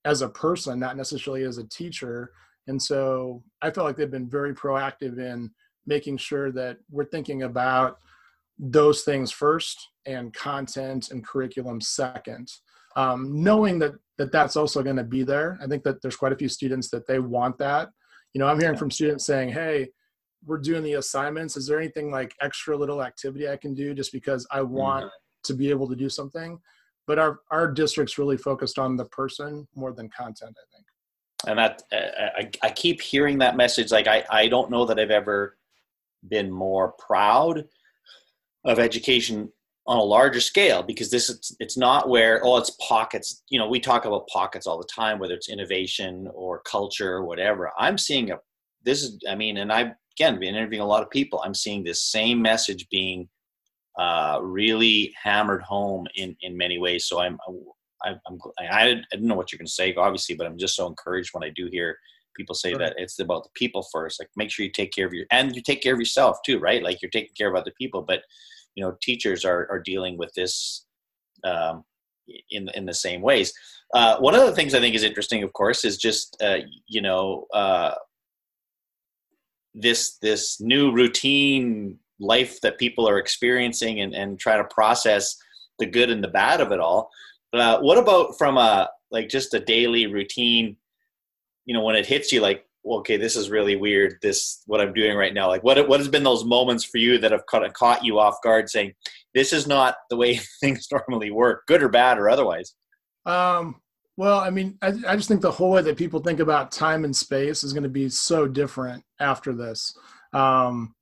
as 0.04 0.22
a 0.22 0.28
person, 0.28 0.78
not 0.80 0.96
necessarily 0.96 1.44
as 1.44 1.58
a 1.58 1.68
teacher. 1.68 2.32
And 2.66 2.82
so 2.82 3.42
I 3.62 3.70
felt 3.70 3.86
like 3.86 3.96
they've 3.96 4.10
been 4.10 4.28
very 4.28 4.54
proactive 4.54 5.18
in 5.18 5.50
making 5.86 6.16
sure 6.16 6.50
that 6.52 6.78
we're 6.90 7.04
thinking 7.04 7.42
about 7.42 7.98
those 8.58 9.02
things 9.02 9.30
first 9.30 9.90
and 10.06 10.32
content 10.32 11.10
and 11.10 11.26
curriculum 11.26 11.80
second. 11.80 12.50
Um, 12.96 13.42
knowing 13.42 13.78
that, 13.80 13.92
that 14.18 14.32
that's 14.32 14.56
also 14.56 14.82
going 14.82 14.96
to 14.96 15.04
be 15.04 15.22
there. 15.24 15.58
I 15.62 15.66
think 15.66 15.82
that 15.82 16.00
there's 16.00 16.16
quite 16.16 16.32
a 16.32 16.36
few 16.36 16.48
students 16.48 16.90
that 16.90 17.06
they 17.06 17.18
want 17.18 17.58
that. 17.58 17.88
You 18.32 18.38
know, 18.38 18.46
I'm 18.46 18.60
hearing 18.60 18.76
from 18.76 18.90
students 18.90 19.26
saying, 19.26 19.50
hey, 19.50 19.88
we're 20.44 20.58
doing 20.58 20.82
the 20.82 20.94
assignments. 20.94 21.56
Is 21.56 21.66
there 21.66 21.80
anything 21.80 22.10
like 22.10 22.34
extra 22.40 22.76
little 22.76 23.02
activity 23.02 23.48
I 23.48 23.56
can 23.56 23.74
do 23.74 23.94
just 23.94 24.12
because 24.12 24.46
I 24.50 24.62
want 24.62 25.06
mm-hmm. 25.06 25.42
to 25.44 25.54
be 25.54 25.70
able 25.70 25.88
to 25.88 25.96
do 25.96 26.08
something? 26.08 26.58
But 27.06 27.18
our, 27.18 27.40
our 27.50 27.70
district's 27.70 28.18
really 28.18 28.36
focused 28.36 28.78
on 28.78 28.96
the 28.96 29.04
person 29.06 29.66
more 29.74 29.92
than 29.92 30.08
content, 30.08 30.56
I 30.56 30.66
think 30.74 30.86
and 31.46 31.58
that 31.58 31.82
I, 31.92 32.50
I 32.62 32.70
keep 32.70 33.00
hearing 33.00 33.38
that 33.38 33.56
message 33.56 33.92
like 33.92 34.06
I, 34.06 34.24
I 34.30 34.48
don't 34.48 34.70
know 34.70 34.84
that 34.86 34.98
i've 34.98 35.10
ever 35.10 35.56
been 36.28 36.50
more 36.50 36.92
proud 36.92 37.66
of 38.64 38.78
education 38.78 39.52
on 39.86 39.98
a 39.98 40.02
larger 40.02 40.40
scale 40.40 40.82
because 40.82 41.10
this 41.10 41.28
is 41.28 41.54
it's 41.60 41.76
not 41.76 42.08
where 42.08 42.40
oh 42.44 42.56
it's 42.56 42.70
pockets 42.80 43.42
you 43.48 43.58
know 43.58 43.68
we 43.68 43.78
talk 43.78 44.06
about 44.06 44.26
pockets 44.28 44.66
all 44.66 44.78
the 44.78 44.88
time 44.92 45.18
whether 45.18 45.34
it's 45.34 45.50
innovation 45.50 46.28
or 46.34 46.60
culture 46.60 47.12
or 47.12 47.24
whatever 47.24 47.70
i'm 47.78 47.98
seeing 47.98 48.30
a 48.30 48.38
this 48.84 49.02
is 49.02 49.18
i 49.28 49.34
mean 49.34 49.58
and 49.58 49.70
i've 49.70 49.92
again 50.16 50.40
been 50.40 50.54
interviewing 50.54 50.82
a 50.82 50.86
lot 50.86 51.02
of 51.02 51.10
people 51.10 51.42
i'm 51.44 51.54
seeing 51.54 51.84
this 51.84 52.02
same 52.02 52.40
message 52.40 52.86
being 52.90 53.28
uh, 53.96 54.40
really 54.42 55.14
hammered 55.22 55.62
home 55.62 56.04
in 56.16 56.34
in 56.40 56.56
many 56.56 56.78
ways 56.78 57.06
so 57.06 57.20
i'm 57.20 57.38
I, 58.04 58.14
I'm, 58.26 58.38
I, 58.58 58.80
I 58.80 58.84
didn't 58.86 59.22
know 59.22 59.34
what 59.34 59.50
you're 59.50 59.58
going 59.58 59.66
to 59.66 59.72
say, 59.72 59.94
obviously, 59.94 60.34
but 60.34 60.46
I'm 60.46 60.58
just 60.58 60.76
so 60.76 60.86
encouraged 60.86 61.30
when 61.32 61.42
I 61.42 61.50
do 61.50 61.68
hear 61.70 61.96
people 62.36 62.54
say 62.54 62.74
that 62.74 62.94
it's 62.96 63.18
about 63.18 63.44
the 63.44 63.50
people 63.54 63.86
first. 63.90 64.20
Like, 64.20 64.28
make 64.36 64.50
sure 64.50 64.64
you 64.64 64.72
take 64.72 64.92
care 64.92 65.06
of 65.06 65.12
your, 65.12 65.26
and 65.30 65.54
you 65.54 65.62
take 65.62 65.82
care 65.82 65.94
of 65.94 66.00
yourself 66.00 66.38
too, 66.44 66.58
right? 66.58 66.82
Like, 66.82 67.00
you're 67.00 67.10
taking 67.10 67.34
care 67.36 67.48
of 67.48 67.54
other 67.54 67.72
people. 67.78 68.02
But, 68.02 68.22
you 68.74 68.84
know, 68.84 68.96
teachers 69.02 69.44
are, 69.44 69.66
are 69.70 69.80
dealing 69.80 70.18
with 70.18 70.32
this 70.34 70.86
um, 71.44 71.84
in, 72.50 72.68
in 72.74 72.86
the 72.86 72.94
same 72.94 73.22
ways. 73.22 73.52
Uh, 73.92 74.16
one 74.18 74.34
of 74.34 74.40
the 74.46 74.52
things 74.52 74.74
I 74.74 74.80
think 74.80 74.94
is 74.94 75.04
interesting, 75.04 75.42
of 75.42 75.52
course, 75.52 75.84
is 75.84 75.96
just, 75.96 76.36
uh, 76.42 76.58
you 76.86 77.02
know, 77.02 77.46
uh, 77.52 77.94
this, 79.74 80.18
this 80.22 80.60
new 80.60 80.92
routine 80.92 81.98
life 82.18 82.60
that 82.62 82.78
people 82.78 83.08
are 83.08 83.18
experiencing 83.18 84.00
and, 84.00 84.14
and 84.14 84.38
try 84.38 84.56
to 84.56 84.64
process 84.64 85.36
the 85.78 85.86
good 85.86 86.10
and 86.10 86.22
the 86.22 86.28
bad 86.28 86.60
of 86.60 86.72
it 86.72 86.80
all 86.80 87.10
uh, 87.54 87.80
what 87.80 87.98
about 87.98 88.36
from 88.36 88.56
a 88.58 88.90
like 89.10 89.28
just 89.28 89.54
a 89.54 89.60
daily 89.60 90.06
routine? 90.06 90.76
You 91.66 91.74
know, 91.74 91.82
when 91.82 91.96
it 91.96 92.06
hits 92.06 92.32
you, 92.32 92.40
like, 92.40 92.66
okay, 92.86 93.16
this 93.16 93.36
is 93.36 93.50
really 93.50 93.76
weird. 93.76 94.18
This 94.22 94.62
what 94.66 94.80
I'm 94.80 94.92
doing 94.92 95.16
right 95.16 95.34
now. 95.34 95.48
Like, 95.48 95.62
what 95.62 95.88
what 95.88 96.00
has 96.00 96.08
been 96.08 96.22
those 96.22 96.44
moments 96.44 96.84
for 96.84 96.98
you 96.98 97.18
that 97.18 97.32
have 97.32 97.46
kind 97.46 97.64
of 97.64 97.72
caught 97.72 98.04
you 98.04 98.18
off 98.18 98.42
guard, 98.42 98.68
saying 98.68 98.92
this 99.34 99.52
is 99.52 99.66
not 99.66 99.96
the 100.10 100.16
way 100.16 100.40
things 100.60 100.86
normally 100.90 101.30
work, 101.30 101.66
good 101.66 101.82
or 101.82 101.88
bad 101.88 102.18
or 102.18 102.28
otherwise? 102.28 102.74
Um, 103.26 103.80
well, 104.16 104.38
I 104.38 104.50
mean, 104.50 104.78
I, 104.82 104.92
I 105.08 105.16
just 105.16 105.28
think 105.28 105.40
the 105.40 105.50
whole 105.50 105.70
way 105.70 105.82
that 105.82 105.96
people 105.96 106.20
think 106.20 106.40
about 106.40 106.70
time 106.70 107.04
and 107.04 107.16
space 107.16 107.64
is 107.64 107.72
going 107.72 107.82
to 107.82 107.88
be 107.88 108.08
so 108.08 108.46
different 108.46 109.02
after 109.18 109.52
this. 109.52 109.96
Um, 110.32 110.94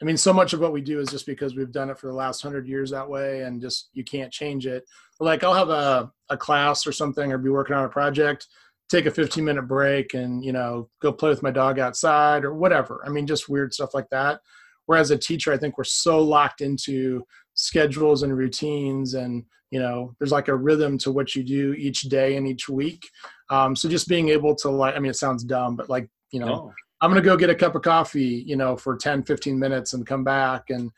I 0.00 0.04
mean, 0.04 0.18
so 0.18 0.32
much 0.32 0.52
of 0.52 0.60
what 0.60 0.72
we 0.72 0.82
do 0.82 1.00
is 1.00 1.08
just 1.08 1.26
because 1.26 1.56
we've 1.56 1.72
done 1.72 1.88
it 1.88 1.98
for 1.98 2.08
the 2.08 2.12
last 2.12 2.42
hundred 2.42 2.68
years 2.68 2.90
that 2.90 3.08
way, 3.08 3.42
and 3.42 3.60
just 3.60 3.88
you 3.94 4.04
can't 4.04 4.32
change 4.32 4.66
it. 4.66 4.84
Like, 5.18 5.42
I'll 5.42 5.54
have 5.54 5.70
a 5.70 6.10
a 6.28 6.36
class 6.36 6.86
or 6.86 6.92
something, 6.92 7.32
or 7.32 7.38
be 7.38 7.48
working 7.48 7.76
on 7.76 7.84
a 7.84 7.88
project, 7.88 8.46
take 8.88 9.06
a 9.06 9.10
15 9.10 9.44
minute 9.44 9.62
break, 9.62 10.14
and 10.14 10.44
you 10.44 10.52
know, 10.52 10.88
go 11.00 11.12
play 11.12 11.30
with 11.30 11.42
my 11.42 11.50
dog 11.50 11.78
outside 11.78 12.44
or 12.44 12.54
whatever. 12.54 13.02
I 13.06 13.10
mean, 13.10 13.26
just 13.26 13.48
weird 13.48 13.74
stuff 13.74 13.94
like 13.94 14.08
that. 14.10 14.40
Whereas 14.86 15.10
a 15.10 15.18
teacher, 15.18 15.52
I 15.52 15.58
think 15.58 15.76
we're 15.76 15.84
so 15.84 16.22
locked 16.22 16.60
into 16.60 17.24
schedules 17.54 18.22
and 18.22 18.36
routines, 18.36 19.14
and 19.14 19.44
you 19.70 19.80
know, 19.80 20.14
there's 20.18 20.32
like 20.32 20.48
a 20.48 20.54
rhythm 20.54 20.96
to 20.98 21.10
what 21.10 21.34
you 21.34 21.42
do 21.42 21.74
each 21.74 22.02
day 22.02 22.36
and 22.36 22.46
each 22.46 22.68
week. 22.68 23.08
Um, 23.50 23.74
so 23.74 23.88
just 23.88 24.08
being 24.08 24.28
able 24.28 24.54
to 24.56 24.70
like, 24.70 24.94
I 24.94 24.98
mean, 25.00 25.10
it 25.10 25.16
sounds 25.16 25.44
dumb, 25.44 25.76
but 25.76 25.88
like, 25.88 26.08
you 26.30 26.40
know. 26.40 26.46
No 26.46 26.72
I'm 27.00 27.10
going 27.10 27.22
to 27.22 27.28
go 27.28 27.36
get 27.36 27.50
a 27.50 27.54
cup 27.54 27.74
of 27.74 27.82
coffee, 27.82 28.42
you 28.46 28.56
know, 28.56 28.76
for 28.76 28.96
10, 28.96 29.24
15 29.24 29.58
minutes 29.58 29.92
and 29.92 30.06
come 30.06 30.24
back. 30.24 30.70
And 30.70 30.90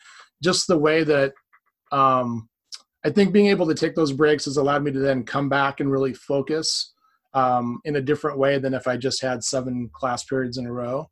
just 0.42 0.68
the 0.68 0.78
way 0.78 1.02
that 1.04 1.32
um, 1.90 2.48
I 3.04 3.10
think 3.10 3.32
being 3.32 3.46
able 3.46 3.66
to 3.66 3.74
take 3.74 3.94
those 3.94 4.12
breaks 4.12 4.44
has 4.44 4.56
allowed 4.58 4.84
me 4.84 4.92
to 4.92 4.98
then 4.98 5.24
come 5.24 5.48
back 5.48 5.80
and 5.80 5.90
really 5.90 6.14
focus 6.14 6.94
um, 7.34 7.80
in 7.84 7.96
a 7.96 8.00
different 8.00 8.38
way 8.38 8.58
than 8.58 8.74
if 8.74 8.86
I 8.86 8.96
just 8.96 9.22
had 9.22 9.44
seven 9.44 9.90
class 9.92 10.24
periods 10.24 10.58
in 10.58 10.66
a 10.66 10.72
row. 10.72 11.08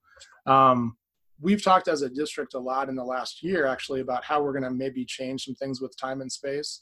Um, 0.47 0.97
we've 1.41 1.63
talked 1.63 1.89
as 1.89 2.03
a 2.03 2.09
district 2.09 2.55
a 2.55 2.59
lot 2.59 2.89
in 2.89 2.95
the 2.95 3.05
last 3.05 3.43
year 3.43 3.67
actually 3.67 4.01
about 4.01 4.25
how 4.25 4.43
we're 4.43 4.53
going 4.53 4.63
to 4.65 4.71
maybe 4.71 5.05
change 5.05 5.45
some 5.45 5.55
things 5.55 5.81
with 5.81 5.97
time 5.99 6.21
and 6.21 6.33
space. 6.33 6.81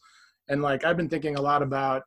And 0.48 0.62
like 0.62 0.84
I've 0.84 0.96
been 0.96 1.08
thinking 1.08 1.36
a 1.36 1.42
lot 1.42 1.62
about 1.62 2.02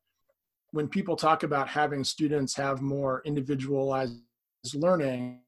when 0.71 0.87
people 0.87 1.15
talk 1.15 1.43
about 1.43 1.67
having 1.67 2.03
students 2.03 2.55
have 2.55 2.81
more 2.81 3.21
individualized 3.25 4.21
learning 4.73 5.41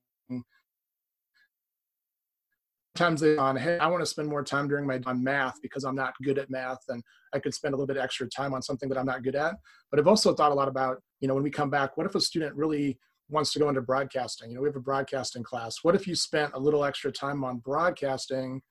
Sometimes 2.99 3.21
they 3.21 3.37
on 3.37 3.55
hey 3.55 3.77
i 3.77 3.87
want 3.87 4.01
to 4.01 4.05
spend 4.05 4.27
more 4.27 4.43
time 4.43 4.67
during 4.67 4.85
my 4.85 4.99
on 5.05 5.23
math 5.23 5.61
because 5.61 5.85
i'm 5.85 5.95
not 5.95 6.13
good 6.21 6.37
at 6.37 6.49
math 6.49 6.79
and 6.89 7.01
i 7.33 7.39
could 7.39 7.53
spend 7.53 7.73
a 7.73 7.77
little 7.77 7.87
bit 7.87 7.95
extra 7.95 8.27
time 8.27 8.53
on 8.53 8.61
something 8.61 8.89
that 8.89 8.97
i'm 8.97 9.05
not 9.05 9.23
good 9.23 9.37
at 9.37 9.55
but 9.89 10.01
i've 10.01 10.07
also 10.07 10.33
thought 10.33 10.51
a 10.51 10.53
lot 10.53 10.67
about 10.67 10.97
you 11.19 11.27
know 11.27 11.33
when 11.33 11.43
we 11.43 11.51
come 11.51 11.69
back 11.69 11.97
what 11.97 12.05
if 12.05 12.15
a 12.15 12.21
student 12.21 12.55
really 12.55 12.97
wants 13.29 13.53
to 13.53 13.59
go 13.59 13.69
into 13.69 13.81
broadcasting? 13.81 14.49
You 14.49 14.55
know 14.55 14.61
we 14.61 14.69
have 14.69 14.75
a 14.75 14.81
broadcasting 14.81 15.43
class. 15.43 15.77
What 15.83 15.95
if 15.95 16.07
you 16.07 16.15
spent 16.15 16.53
a 16.53 16.59
little 16.59 16.83
extra 16.83 17.11
time 17.11 17.43
on 17.43 17.59
broadcasting 17.59 18.61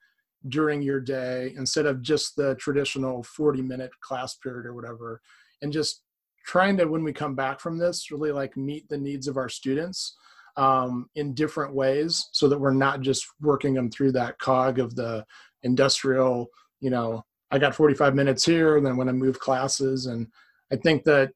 during 0.47 0.81
your 0.81 0.99
day 0.99 1.53
instead 1.57 1.85
of 1.85 2.01
just 2.01 2.35
the 2.35 2.55
traditional 2.55 3.23
40 3.23 3.61
minute 3.61 3.91
class 4.01 4.35
period 4.35 4.65
or 4.65 4.73
whatever? 4.73 5.21
And 5.61 5.71
just 5.71 6.03
trying 6.45 6.77
to 6.77 6.85
when 6.85 7.03
we 7.03 7.13
come 7.13 7.35
back 7.35 7.59
from 7.59 7.77
this 7.77 8.11
really 8.11 8.31
like 8.31 8.57
meet 8.57 8.87
the 8.89 8.97
needs 8.97 9.27
of 9.27 9.37
our 9.37 9.49
students 9.49 10.15
um, 10.57 11.09
in 11.15 11.33
different 11.33 11.73
ways 11.73 12.27
so 12.31 12.47
that 12.47 12.59
we're 12.59 12.73
not 12.73 13.01
just 13.01 13.25
working 13.39 13.73
them 13.73 13.89
through 13.89 14.11
that 14.13 14.39
cog 14.39 14.79
of 14.79 14.95
the 14.95 15.25
industrial, 15.63 16.49
you 16.81 16.89
know, 16.89 17.23
I 17.51 17.59
got 17.59 17.75
45 17.75 18.13
minutes 18.13 18.45
here, 18.45 18.77
and 18.77 18.85
then 18.85 18.97
when 18.97 19.09
I 19.09 19.11
move 19.13 19.39
classes. 19.39 20.05
And 20.05 20.27
I 20.71 20.75
think 20.75 21.03
that 21.05 21.31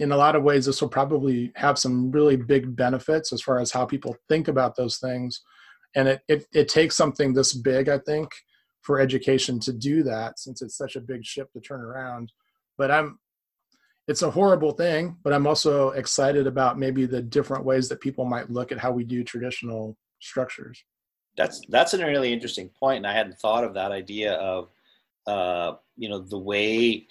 in 0.00 0.12
a 0.12 0.16
lot 0.16 0.36
of 0.36 0.42
ways, 0.42 0.66
this 0.66 0.80
will 0.80 0.88
probably 0.88 1.52
have 1.56 1.78
some 1.78 2.10
really 2.10 2.36
big 2.36 2.76
benefits 2.76 3.32
as 3.32 3.42
far 3.42 3.58
as 3.58 3.72
how 3.72 3.84
people 3.84 4.16
think 4.28 4.48
about 4.48 4.76
those 4.76 4.98
things. 4.98 5.42
And 5.94 6.08
it, 6.08 6.20
it, 6.28 6.46
it 6.52 6.68
takes 6.68 6.96
something 6.96 7.32
this 7.32 7.52
big, 7.52 7.88
I 7.88 7.98
think, 7.98 8.30
for 8.82 9.00
education 9.00 9.58
to 9.60 9.72
do 9.72 10.02
that 10.04 10.38
since 10.38 10.62
it's 10.62 10.76
such 10.76 10.96
a 10.96 11.00
big 11.00 11.24
ship 11.24 11.52
to 11.52 11.60
turn 11.60 11.80
around. 11.80 12.32
But 12.76 12.90
I'm 12.90 13.18
it's 14.08 14.22
a 14.22 14.30
horrible 14.30 14.72
thing, 14.72 15.18
but 15.22 15.34
I'm 15.34 15.46
also 15.46 15.90
excited 15.90 16.46
about 16.46 16.78
maybe 16.78 17.04
the 17.04 17.20
different 17.20 17.66
ways 17.66 17.90
that 17.90 18.00
people 18.00 18.24
might 18.24 18.50
look 18.50 18.72
at 18.72 18.78
how 18.78 18.90
we 18.90 19.04
do 19.04 19.22
traditional 19.22 19.98
structures. 20.18 20.82
That's 21.36 21.60
that's 21.68 21.92
a 21.92 22.04
really 22.04 22.32
interesting 22.32 22.70
point, 22.80 22.98
and 22.98 23.06
I 23.06 23.12
hadn't 23.12 23.38
thought 23.38 23.64
of 23.64 23.74
that 23.74 23.92
idea 23.92 24.32
of 24.34 24.70
uh, 25.26 25.74
you 25.96 26.08
know 26.08 26.20
the 26.20 26.38
way 26.38 27.06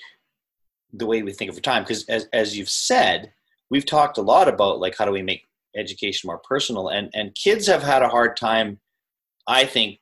the 0.94 1.06
way 1.06 1.22
we 1.22 1.32
think 1.32 1.52
of 1.52 1.62
time. 1.62 1.84
Because 1.84 2.06
as 2.06 2.28
as 2.34 2.58
you've 2.58 2.70
said, 2.70 3.32
we've 3.70 3.86
talked 3.86 4.18
a 4.18 4.22
lot 4.22 4.48
about 4.48 4.80
like 4.80 4.96
how 4.98 5.06
do 5.06 5.12
we 5.12 5.22
make 5.22 5.44
education 5.76 6.28
more 6.28 6.40
personal, 6.40 6.90
and 6.90 7.10
and 7.14 7.36
kids 7.36 7.68
have 7.68 7.84
had 7.84 8.02
a 8.02 8.10
hard 8.10 8.38
time, 8.38 8.80
I 9.48 9.66
think, 9.66 10.00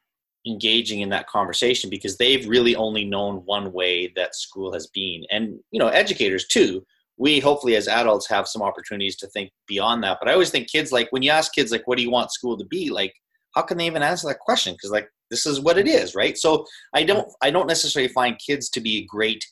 engaging 0.48 1.02
in 1.02 1.10
that 1.10 1.28
conversation 1.28 1.90
because 1.90 2.18
they've 2.18 2.48
really 2.48 2.76
only 2.76 3.06
known 3.06 3.38
one 3.46 3.72
way 3.72 4.12
that 4.16 4.36
school 4.36 4.74
has 4.74 4.88
been. 4.88 5.24
And 5.32 5.60
you 5.72 5.80
know 5.80 5.88
educators 5.88 6.48
too. 6.48 6.86
We 7.18 7.40
hopefully 7.40 7.78
as 7.78 7.88
adults 7.88 8.28
have 8.28 8.48
some 8.48 8.62
opportunities 8.62 9.16
to 9.18 9.28
think 9.28 9.52
beyond 9.68 10.04
that. 10.04 10.18
But 10.20 10.30
i 10.30 10.34
always 10.34 10.50
think 10.50 10.70
kids 10.70 10.92
like 10.92 11.08
when 11.12 11.24
you 11.24 11.32
ask 11.32 11.54
kids 11.54 11.72
like 11.72 11.88
what 11.88 11.98
do 11.98 12.04
you 12.04 12.12
want 12.12 12.34
school 12.34 12.58
to 12.58 12.66
be 12.66 12.90
like 12.90 13.14
how 13.54 13.62
can 13.62 13.78
they 13.78 13.86
even 13.86 14.04
answer 14.04 14.28
that 14.28 14.40
question? 14.40 14.74
Because 14.74 14.92
like 14.92 15.10
this 15.32 15.46
is 15.46 15.62
what 15.62 15.78
it 15.78 15.88
is 15.88 16.14
right? 16.14 16.38
So 16.38 16.66
i 16.94 17.04
don't 17.04 17.28
i 17.42 17.50
don't 17.50 17.68
necessarily 17.68 18.12
find 18.12 18.38
kids 18.38 18.70
to 18.70 18.82
be 18.82 19.06
great 19.06 19.46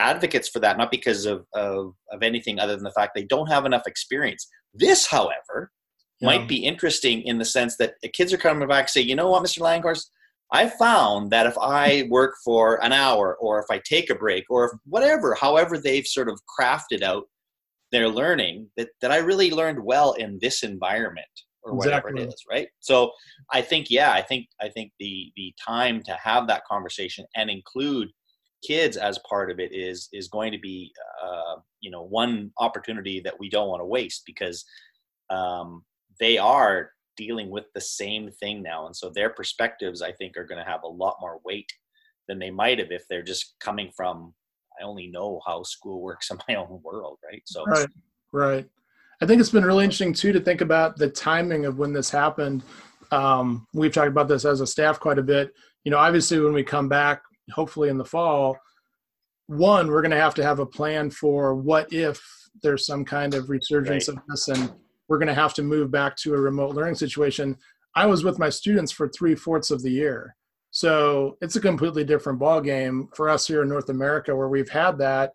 advocates 0.00 0.48
for 0.48 0.58
that 0.60 0.78
not 0.78 0.90
because 0.90 1.26
of 1.26 1.44
of, 1.54 1.92
of 2.10 2.22
anything 2.22 2.58
other 2.58 2.74
than 2.74 2.84
the 2.84 2.92
fact 2.92 3.12
they 3.14 3.24
don't 3.24 3.48
have 3.48 3.66
enough 3.66 3.86
experience 3.86 4.48
this 4.74 5.06
however 5.06 5.70
yeah. 6.20 6.26
might 6.26 6.48
be 6.48 6.64
interesting 6.64 7.22
in 7.22 7.38
the 7.38 7.44
sense 7.44 7.76
that 7.76 7.94
the 8.02 8.08
kids 8.08 8.32
are 8.32 8.38
coming 8.38 8.66
back 8.68 8.82
and 8.84 8.90
say 8.90 9.00
you 9.00 9.14
know 9.14 9.30
what 9.30 9.44
mr 9.44 9.60
langhorst 9.60 10.10
I 10.52 10.68
found 10.68 11.30
that 11.30 11.46
if 11.46 11.56
I 11.58 12.06
work 12.10 12.34
for 12.44 12.82
an 12.84 12.92
hour 12.92 13.36
or 13.36 13.60
if 13.60 13.66
I 13.70 13.80
take 13.84 14.10
a 14.10 14.14
break 14.14 14.44
or 14.50 14.64
if 14.66 14.72
whatever, 14.84 15.34
however 15.34 15.78
they've 15.78 16.06
sort 16.06 16.28
of 16.28 16.40
crafted 16.58 17.02
out 17.02 17.24
their 17.92 18.08
learning, 18.08 18.68
that, 18.76 18.88
that 19.00 19.12
I 19.12 19.18
really 19.18 19.50
learned 19.50 19.82
well 19.82 20.12
in 20.14 20.38
this 20.40 20.62
environment 20.62 21.26
or 21.62 21.74
whatever 21.74 22.08
exactly. 22.08 22.22
it 22.22 22.28
is, 22.28 22.44
right? 22.50 22.68
So 22.80 23.12
I 23.52 23.62
think, 23.62 23.90
yeah, 23.90 24.12
I 24.12 24.22
think 24.22 24.46
I 24.60 24.68
think 24.68 24.92
the 24.98 25.30
the 25.36 25.52
time 25.64 26.02
to 26.04 26.12
have 26.12 26.46
that 26.46 26.64
conversation 26.64 27.26
and 27.36 27.50
include 27.50 28.08
kids 28.62 28.96
as 28.96 29.18
part 29.28 29.50
of 29.50 29.58
it 29.58 29.72
is 29.72 30.08
is 30.12 30.28
going 30.28 30.52
to 30.52 30.58
be 30.58 30.92
uh, 31.24 31.56
you 31.80 31.90
know 31.90 32.02
one 32.02 32.50
opportunity 32.58 33.20
that 33.20 33.38
we 33.38 33.48
don't 33.48 33.68
want 33.68 33.80
to 33.80 33.86
waste 33.86 34.22
because 34.26 34.64
um, 35.30 35.84
they 36.18 36.38
are 36.38 36.90
dealing 37.16 37.50
with 37.50 37.64
the 37.74 37.80
same 37.80 38.30
thing 38.30 38.62
now. 38.62 38.86
And 38.86 38.96
so 38.96 39.10
their 39.10 39.30
perspectives 39.30 40.02
i 40.02 40.12
think 40.12 40.36
are 40.36 40.44
going 40.44 40.62
to 40.62 40.70
have 40.70 40.82
a 40.84 40.88
lot 40.88 41.16
more 41.20 41.40
weight 41.44 41.70
than 42.28 42.38
they 42.38 42.50
might 42.50 42.78
have 42.78 42.90
if 42.90 43.02
they're 43.08 43.22
just 43.22 43.56
coming 43.60 43.90
from 43.96 44.32
i 44.80 44.84
only 44.84 45.08
know 45.08 45.40
how 45.46 45.62
school 45.62 46.00
works 46.00 46.30
in 46.30 46.38
my 46.48 46.54
own 46.62 46.80
world 46.82 47.18
right? 47.24 47.42
So 47.46 47.64
right 47.64 47.88
right. 48.32 48.68
I 49.22 49.26
think 49.26 49.40
it's 49.40 49.50
been 49.50 49.64
really 49.64 49.84
interesting 49.84 50.14
too 50.14 50.32
to 50.32 50.40
think 50.40 50.62
about 50.62 50.96
the 50.96 51.10
timing 51.10 51.66
of 51.66 51.78
when 51.78 51.92
this 51.92 52.08
happened. 52.08 52.62
Um, 53.12 53.66
we've 53.74 53.92
talked 53.92 54.08
about 54.08 54.28
this 54.28 54.46
as 54.46 54.62
a 54.62 54.66
staff 54.66 54.98
quite 54.98 55.18
a 55.18 55.22
bit. 55.22 55.52
You 55.84 55.90
know 55.90 55.98
obviously 55.98 56.40
when 56.40 56.54
we 56.54 56.62
come 56.62 56.88
back 56.88 57.22
hopefully 57.52 57.88
in 57.88 57.98
the 57.98 58.04
fall 58.04 58.56
one 59.50 59.88
we're 59.88 60.02
going 60.02 60.12
to 60.12 60.16
have 60.16 60.34
to 60.34 60.44
have 60.44 60.60
a 60.60 60.66
plan 60.66 61.10
for 61.10 61.56
what 61.56 61.92
if 61.92 62.22
there's 62.62 62.86
some 62.86 63.04
kind 63.04 63.34
of 63.34 63.50
resurgence 63.50 64.08
right. 64.08 64.16
of 64.16 64.22
this 64.28 64.48
and 64.48 64.72
we're 65.08 65.18
going 65.18 65.26
to 65.26 65.34
have 65.34 65.54
to 65.54 65.64
move 65.64 65.90
back 65.90 66.16
to 66.18 66.34
a 66.34 66.40
remote 66.40 66.76
learning 66.76 66.94
situation. 66.94 67.56
I 67.96 68.06
was 68.06 68.22
with 68.22 68.38
my 68.38 68.48
students 68.48 68.92
for 68.92 69.08
three 69.08 69.34
fourths 69.34 69.72
of 69.72 69.82
the 69.82 69.90
year. 69.90 70.36
So 70.70 71.36
it's 71.40 71.56
a 71.56 71.60
completely 71.60 72.04
different 72.04 72.38
ball 72.38 72.60
game 72.60 73.08
for 73.16 73.28
us 73.28 73.44
here 73.44 73.62
in 73.62 73.68
north 73.68 73.88
america 73.88 74.34
where 74.34 74.48
we've 74.48 74.68
had 74.68 74.98
that. 74.98 75.32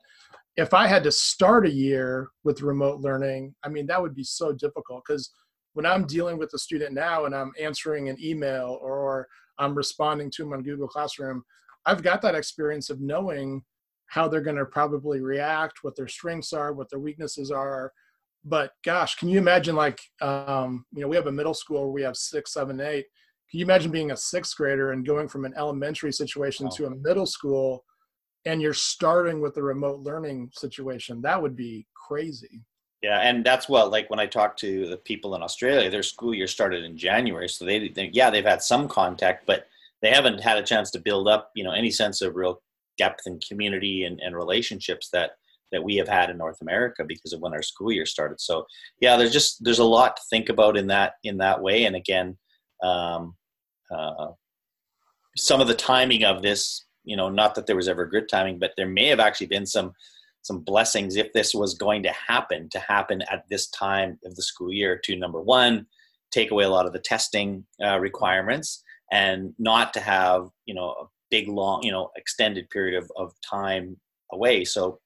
If 0.56 0.74
i 0.74 0.88
had 0.88 1.04
to 1.04 1.12
start 1.12 1.68
a 1.68 1.70
year 1.70 2.30
with 2.46 2.62
remote 2.62 3.02
learning 3.02 3.54
i 3.66 3.68
mean 3.68 3.86
that 3.88 4.02
would 4.02 4.16
be 4.16 4.24
so 4.24 4.54
difficult 4.54 5.04
because 5.06 5.30
when 5.74 5.86
i'm 5.86 6.06
dealing 6.06 6.38
with 6.38 6.54
a 6.54 6.58
student 6.58 6.94
now 6.94 7.26
and 7.26 7.36
i'm 7.36 7.52
answering 7.60 8.08
an 8.08 8.16
email 8.24 8.80
or 8.82 9.28
i'm 9.60 9.76
responding 9.76 10.32
to 10.32 10.44
them 10.44 10.54
on 10.54 10.64
google 10.64 10.88
classroom 10.88 11.44
I've 11.86 12.04
got 12.04 12.22
that 12.24 12.36
experience 12.36 12.90
of 12.90 13.02
knowing 13.02 13.64
how 14.08 14.28
they're 14.28 14.42
going 14.42 14.58
to 14.58 14.66
probably 14.66 15.22
react, 15.22 15.80
what 15.84 15.96
their 15.96 16.08
strengths 16.08 16.54
are, 16.54 16.74
what 16.74 16.90
their 16.90 17.00
weaknesses 17.00 17.52
are. 17.52 17.92
But 18.44 18.72
gosh, 18.84 19.16
can 19.16 19.30
you 19.30 19.40
imagine 19.40 19.76
like, 19.76 20.00
um, 20.22 20.86
you 20.94 21.02
know, 21.02 21.08
we 21.08 21.16
have 21.16 21.28
a 21.28 21.32
middle 21.32 21.54
school 21.54 21.82
where 21.82 21.92
we 21.92 22.04
have 22.04 22.16
six, 22.16 22.54
seven, 22.54 22.80
eight. 22.80 23.06
Can 23.50 23.60
you 23.60 23.66
imagine 23.66 23.92
being 23.92 24.12
a 24.12 24.18
sixth 24.18 24.56
grader 24.56 24.92
and 24.92 25.06
going 25.06 25.28
from 25.28 25.46
an 25.46 25.54
elementary 25.58 26.12
situation 26.12 26.70
to 26.72 26.86
a 26.86 26.96
middle 26.96 27.26
school 27.26 27.84
and 28.46 28.62
you're 28.62 28.74
starting 28.74 29.42
with 29.42 29.56
the 29.56 29.64
remote 29.64 30.02
learning 30.02 30.52
situation? 30.54 31.22
That 31.22 31.42
would 31.42 31.56
be 31.56 31.88
crazy. 32.08 32.62
Yeah, 33.02 33.20
and 33.20 33.46
that's 33.46 33.70
what 33.70 33.92
like 33.92 34.10
when 34.10 34.20
I 34.20 34.26
talk 34.26 34.58
to 34.58 34.88
the 34.88 34.98
people 34.98 35.36
in 35.36 35.44
Australia, 35.44 35.90
their 35.90 36.02
school 36.02 36.34
year 36.34 36.48
started 36.48 36.84
in 36.84 36.98
January, 36.98 37.48
so 37.48 37.66
they, 37.66 37.90
they 37.90 38.10
yeah 38.14 38.32
they've 38.32 38.44
had 38.44 38.64
some 38.64 38.88
contact, 38.88 39.46
but 39.46 39.68
they 40.02 40.10
haven't 40.10 40.42
had 40.42 40.58
a 40.58 40.64
chance 40.64 40.92
to 40.92 41.00
build 41.00 41.28
up, 41.28 41.52
you 41.56 41.64
know, 41.64 41.72
any 41.72 41.92
sense 41.92 42.22
of 42.22 42.36
real 42.36 42.62
depth 42.98 43.24
and 43.26 43.44
community 43.48 44.04
and, 44.04 44.20
and 44.20 44.36
relationships 44.36 45.10
that 45.12 45.32
that 45.72 45.84
we 45.84 45.96
have 45.96 46.08
had 46.08 46.30
in 46.30 46.38
North 46.38 46.62
America 46.62 47.04
because 47.06 47.34
of 47.34 47.42
when 47.42 47.54
our 47.54 47.62
school 47.62 47.92
year 47.92 48.06
started. 48.06 48.40
So 48.40 48.66
yeah, 49.02 49.18
there's 49.18 49.34
just 49.34 49.64
there's 49.64 49.80
a 49.80 49.84
lot 49.84 50.16
to 50.16 50.24
think 50.30 50.50
about 50.50 50.78
in 50.78 50.88
that 50.88 51.14
in 51.24 51.38
that 51.40 51.62
way. 51.62 51.86
And 51.86 51.96
again, 51.96 52.38
um, 52.84 53.36
uh, 53.94 54.28
some 55.36 55.62
of 55.62 55.68
the 55.68 55.74
timing 55.74 56.24
of 56.24 56.42
this, 56.42 56.86
you 57.04 57.18
know, 57.18 57.30
not 57.30 57.56
that 57.56 57.66
there 57.66 57.76
was 57.76 57.88
ever 57.88 58.06
good 58.06 58.30
timing, 58.30 58.60
but 58.60 58.72
there 58.78 58.88
may 58.88 59.08
have 59.08 59.20
actually 59.20 59.48
been 59.48 59.66
some 59.66 59.92
some 60.44 60.60
blessings 60.60 61.16
if 61.16 61.34
this 61.34 61.56
was 61.56 61.74
going 61.74 62.04
to 62.04 62.12
happen 62.12 62.70
to 62.70 62.80
happen 62.80 63.24
at 63.32 63.44
this 63.50 63.68
time 63.70 64.20
of 64.26 64.36
the 64.36 64.44
school 64.44 64.72
year 64.72 65.00
to 65.04 65.16
number 65.16 65.42
one 65.42 65.88
take 66.32 66.52
away 66.52 66.64
a 66.64 66.70
lot 66.70 66.86
of 66.86 66.94
the 66.94 67.00
testing 67.00 67.66
uh, 67.84 68.00
requirements 68.00 68.84
and 69.12 69.54
not 69.60 69.94
to 69.94 70.00
have 70.00 70.50
you 70.66 70.74
know 70.74 70.90
a 70.90 71.06
big 71.30 71.48
long 71.48 71.84
you 71.84 71.92
know 71.92 72.10
extended 72.16 72.70
period 72.70 73.02
of, 73.02 73.12
of 73.16 73.34
time 73.48 73.98
away. 74.32 74.66
So 74.66 75.00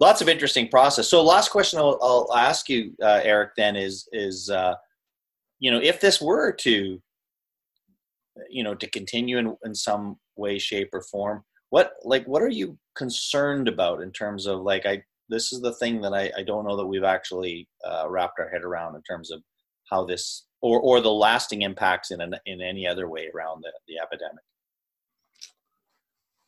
lots 0.00 0.20
of 0.20 0.28
interesting 0.28 0.68
process. 0.68 1.08
So 1.08 1.22
last 1.22 1.50
question 1.50 1.78
i'll, 1.78 1.98
I'll 2.02 2.36
ask 2.36 2.68
you 2.68 2.92
uh, 3.02 3.20
eric 3.22 3.50
then 3.56 3.76
is 3.76 4.08
is 4.12 4.50
uh, 4.50 4.74
you 5.60 5.70
know 5.70 5.80
if 5.82 6.00
this 6.00 6.20
were 6.20 6.52
to 6.52 7.00
you 8.50 8.64
know 8.64 8.74
to 8.74 8.90
continue 8.90 9.38
in, 9.38 9.56
in 9.64 9.74
some 9.74 10.16
way 10.36 10.58
shape 10.58 10.90
or 10.92 11.02
form 11.02 11.44
what 11.70 11.92
like 12.02 12.26
what 12.26 12.42
are 12.42 12.48
you 12.48 12.78
concerned 12.96 13.68
about 13.68 14.02
in 14.02 14.10
terms 14.10 14.46
of 14.46 14.60
like 14.60 14.86
i 14.86 15.02
this 15.28 15.52
is 15.52 15.60
the 15.60 15.74
thing 15.74 16.00
that 16.00 16.12
i, 16.12 16.30
I 16.36 16.42
don't 16.42 16.66
know 16.66 16.76
that 16.76 16.86
we've 16.86 17.04
actually 17.04 17.68
uh, 17.84 18.06
wrapped 18.08 18.38
our 18.40 18.48
head 18.48 18.62
around 18.62 18.96
in 18.96 19.02
terms 19.02 19.30
of 19.30 19.42
how 19.90 20.04
this 20.04 20.46
or 20.64 20.80
or 20.80 21.00
the 21.02 21.12
lasting 21.12 21.60
impacts 21.60 22.10
in 22.10 22.22
an, 22.22 22.34
in 22.46 22.62
any 22.62 22.86
other 22.86 23.06
way 23.06 23.30
around 23.34 23.62
the, 23.62 23.70
the 23.86 23.98
epidemic? 23.98 24.42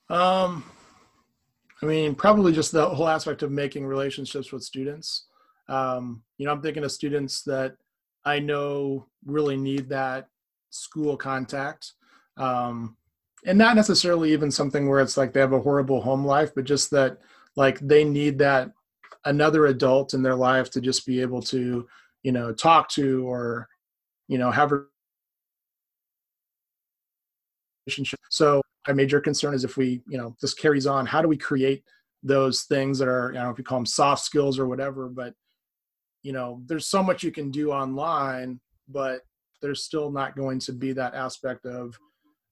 Um, 0.08 0.64
I 1.82 1.86
mean, 1.86 2.14
probably 2.14 2.54
just 2.54 2.72
the 2.72 2.88
whole 2.88 3.08
aspect 3.08 3.42
of 3.42 3.52
making 3.52 3.84
relationships 3.84 4.52
with 4.52 4.62
students. 4.62 5.26
Um, 5.68 6.22
you 6.38 6.46
know, 6.46 6.52
I'm 6.52 6.62
thinking 6.62 6.84
of 6.84 6.92
students 6.92 7.42
that 7.42 7.76
I 8.24 8.38
know 8.38 9.06
really 9.26 9.58
need 9.58 9.90
that 9.90 10.28
school 10.70 11.18
contact. 11.18 11.92
Um, 12.38 12.96
and 13.44 13.58
not 13.58 13.76
necessarily 13.76 14.32
even 14.32 14.50
something 14.50 14.88
where 14.88 15.00
it's 15.00 15.18
like 15.18 15.34
they 15.34 15.40
have 15.40 15.52
a 15.52 15.60
horrible 15.60 16.00
home 16.00 16.24
life, 16.24 16.52
but 16.54 16.64
just 16.64 16.90
that 16.92 17.18
like 17.54 17.78
they 17.80 18.02
need 18.02 18.38
that 18.38 18.72
another 19.26 19.66
adult 19.66 20.14
in 20.14 20.22
their 20.22 20.34
life 20.34 20.70
to 20.70 20.80
just 20.80 21.04
be 21.06 21.20
able 21.20 21.42
to, 21.42 21.86
you 22.22 22.32
know, 22.32 22.52
talk 22.52 22.88
to 22.90 23.28
or 23.28 23.68
you 24.28 24.38
know, 24.38 24.50
have 24.50 24.72
a 24.72 24.84
relationship. 27.86 28.20
So 28.30 28.62
my 28.86 28.94
major 28.94 29.20
concern 29.20 29.54
is 29.54 29.64
if 29.64 29.76
we, 29.76 30.02
you 30.08 30.18
know, 30.18 30.36
this 30.40 30.54
carries 30.54 30.86
on, 30.86 31.06
how 31.06 31.22
do 31.22 31.28
we 31.28 31.36
create 31.36 31.84
those 32.22 32.62
things 32.62 32.98
that 32.98 33.08
are, 33.08 33.30
I 33.30 33.34
don't 33.34 33.44
know 33.44 33.50
if 33.50 33.58
you 33.58 33.64
call 33.64 33.78
them 33.78 33.86
soft 33.86 34.24
skills 34.24 34.58
or 34.58 34.66
whatever, 34.66 35.08
but 35.08 35.34
you 36.22 36.32
know, 36.32 36.60
there's 36.66 36.88
so 36.88 37.02
much 37.02 37.22
you 37.22 37.30
can 37.30 37.50
do 37.50 37.70
online, 37.70 38.58
but 38.88 39.20
there's 39.62 39.84
still 39.84 40.10
not 40.10 40.36
going 40.36 40.58
to 40.60 40.72
be 40.72 40.92
that 40.92 41.14
aspect 41.14 41.66
of 41.66 41.96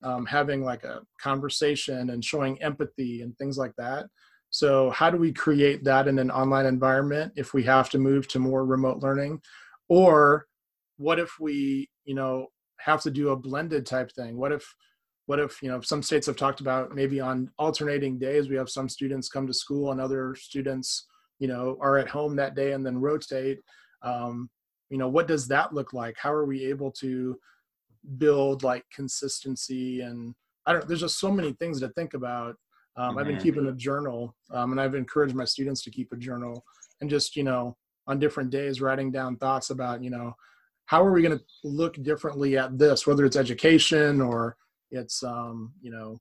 um, 0.03 0.27
having 0.27 0.63
like 0.63 0.85
a 0.85 1.03
conversation 1.21 2.11
and 2.11 2.25
showing 2.25 2.63
empathy 2.63 3.23
and 3.23 3.37
things 3.37 3.59
like 3.59 3.73
that. 3.77 4.07
So, 4.51 4.91
how 4.91 5.11
do 5.11 5.17
we 5.17 5.33
create 5.33 5.83
that 5.85 6.07
in 6.07 6.21
an 6.21 6.31
online 6.31 6.67
environment 6.67 7.33
if 7.35 7.53
we 7.55 7.65
have 7.65 7.91
to 7.91 7.99
move 7.99 8.29
to 8.29 8.39
more 8.39 8.65
remote 8.65 9.03
learning? 9.03 9.41
Or 9.89 10.47
what 10.97 11.19
if 11.19 11.39
we 11.41 11.89
you 12.05 12.15
know 12.15 12.47
have 12.79 13.03
to 13.03 13.11
do 13.11 13.31
a 13.31 13.37
blended 13.37 13.87
type 13.87 14.11
thing 14.13 14.37
what 14.37 14.53
if 14.53 14.75
what 15.27 15.39
if 15.39 15.63
you 15.63 15.69
know 15.69 15.81
some 15.81 16.03
states 16.03 16.27
have 16.27 16.37
talked 16.37 16.61
about 16.61 16.95
maybe 16.95 17.21
on 17.21 17.51
alternating 17.59 18.19
days 18.19 18.49
we 18.49 18.57
have 18.57 18.69
some 18.69 18.89
students 18.89 19.29
come 19.29 19.47
to 19.47 19.55
school 19.55 19.93
and 19.93 20.01
other 20.01 20.35
students 20.35 21.07
you 21.39 21.49
know 21.49 21.77
are 21.81 21.99
at 21.99 22.09
home 22.09 22.37
that 22.37 22.55
day 22.55 22.73
and 22.73 22.85
then 22.85 23.01
rotate 23.01 23.61
um, 24.03 24.49
you 24.91 24.99
know 24.99 25.09
what 25.09 25.27
does 25.27 25.49
that 25.49 25.73
look 25.73 25.93
like 25.93 26.15
how 26.19 26.33
are 26.33 26.47
we 26.47 26.65
able 26.65 26.91
to 26.91 27.37
build 28.19 28.63
like 28.63 28.85
consistency 28.95 30.03
and 30.03 30.35
i 30.67 30.73
don't 30.73 30.87
there's 30.87 31.01
just 31.01 31.19
so 31.19 31.31
many 31.31 31.53
things 31.55 31.81
to 31.81 31.89
think 31.91 32.15
about 32.15 32.55
um, 32.97 33.11
mm-hmm. 33.11 33.19
i've 33.19 33.27
been 33.27 33.37
mm-hmm. 33.37 33.43
keeping 33.43 33.67
a 33.67 33.73
journal 33.73 34.35
um, 34.53 34.73
and 34.73 34.81
i've 34.81 34.95
encouraged 34.95 35.35
my 35.35 35.45
students 35.45 35.83
to 35.83 35.91
keep 35.91 36.13
a 36.13 36.17
journal 36.17 36.63
and 37.01 37.09
just 37.09 37.35
you 37.35 37.43
know 37.43 37.77
on 38.07 38.19
different 38.19 38.51
days 38.51 38.83
writing 38.83 39.11
down 39.11 39.37
thoughts 39.37 39.71
about 39.71 40.03
you 40.03 40.11
know 40.11 40.35
how 40.87 41.05
are 41.05 41.13
we 41.13 41.23
going 41.23 41.37
to 41.39 41.45
look 41.65 42.01
differently 42.03 42.57
at 42.57 42.79
this 42.79 43.07
whether 43.07 43.25
it's 43.25 43.37
education 43.37 44.21
or 44.21 44.57
it's 44.91 45.23
um, 45.23 45.73
you 45.81 45.91
know 45.91 46.19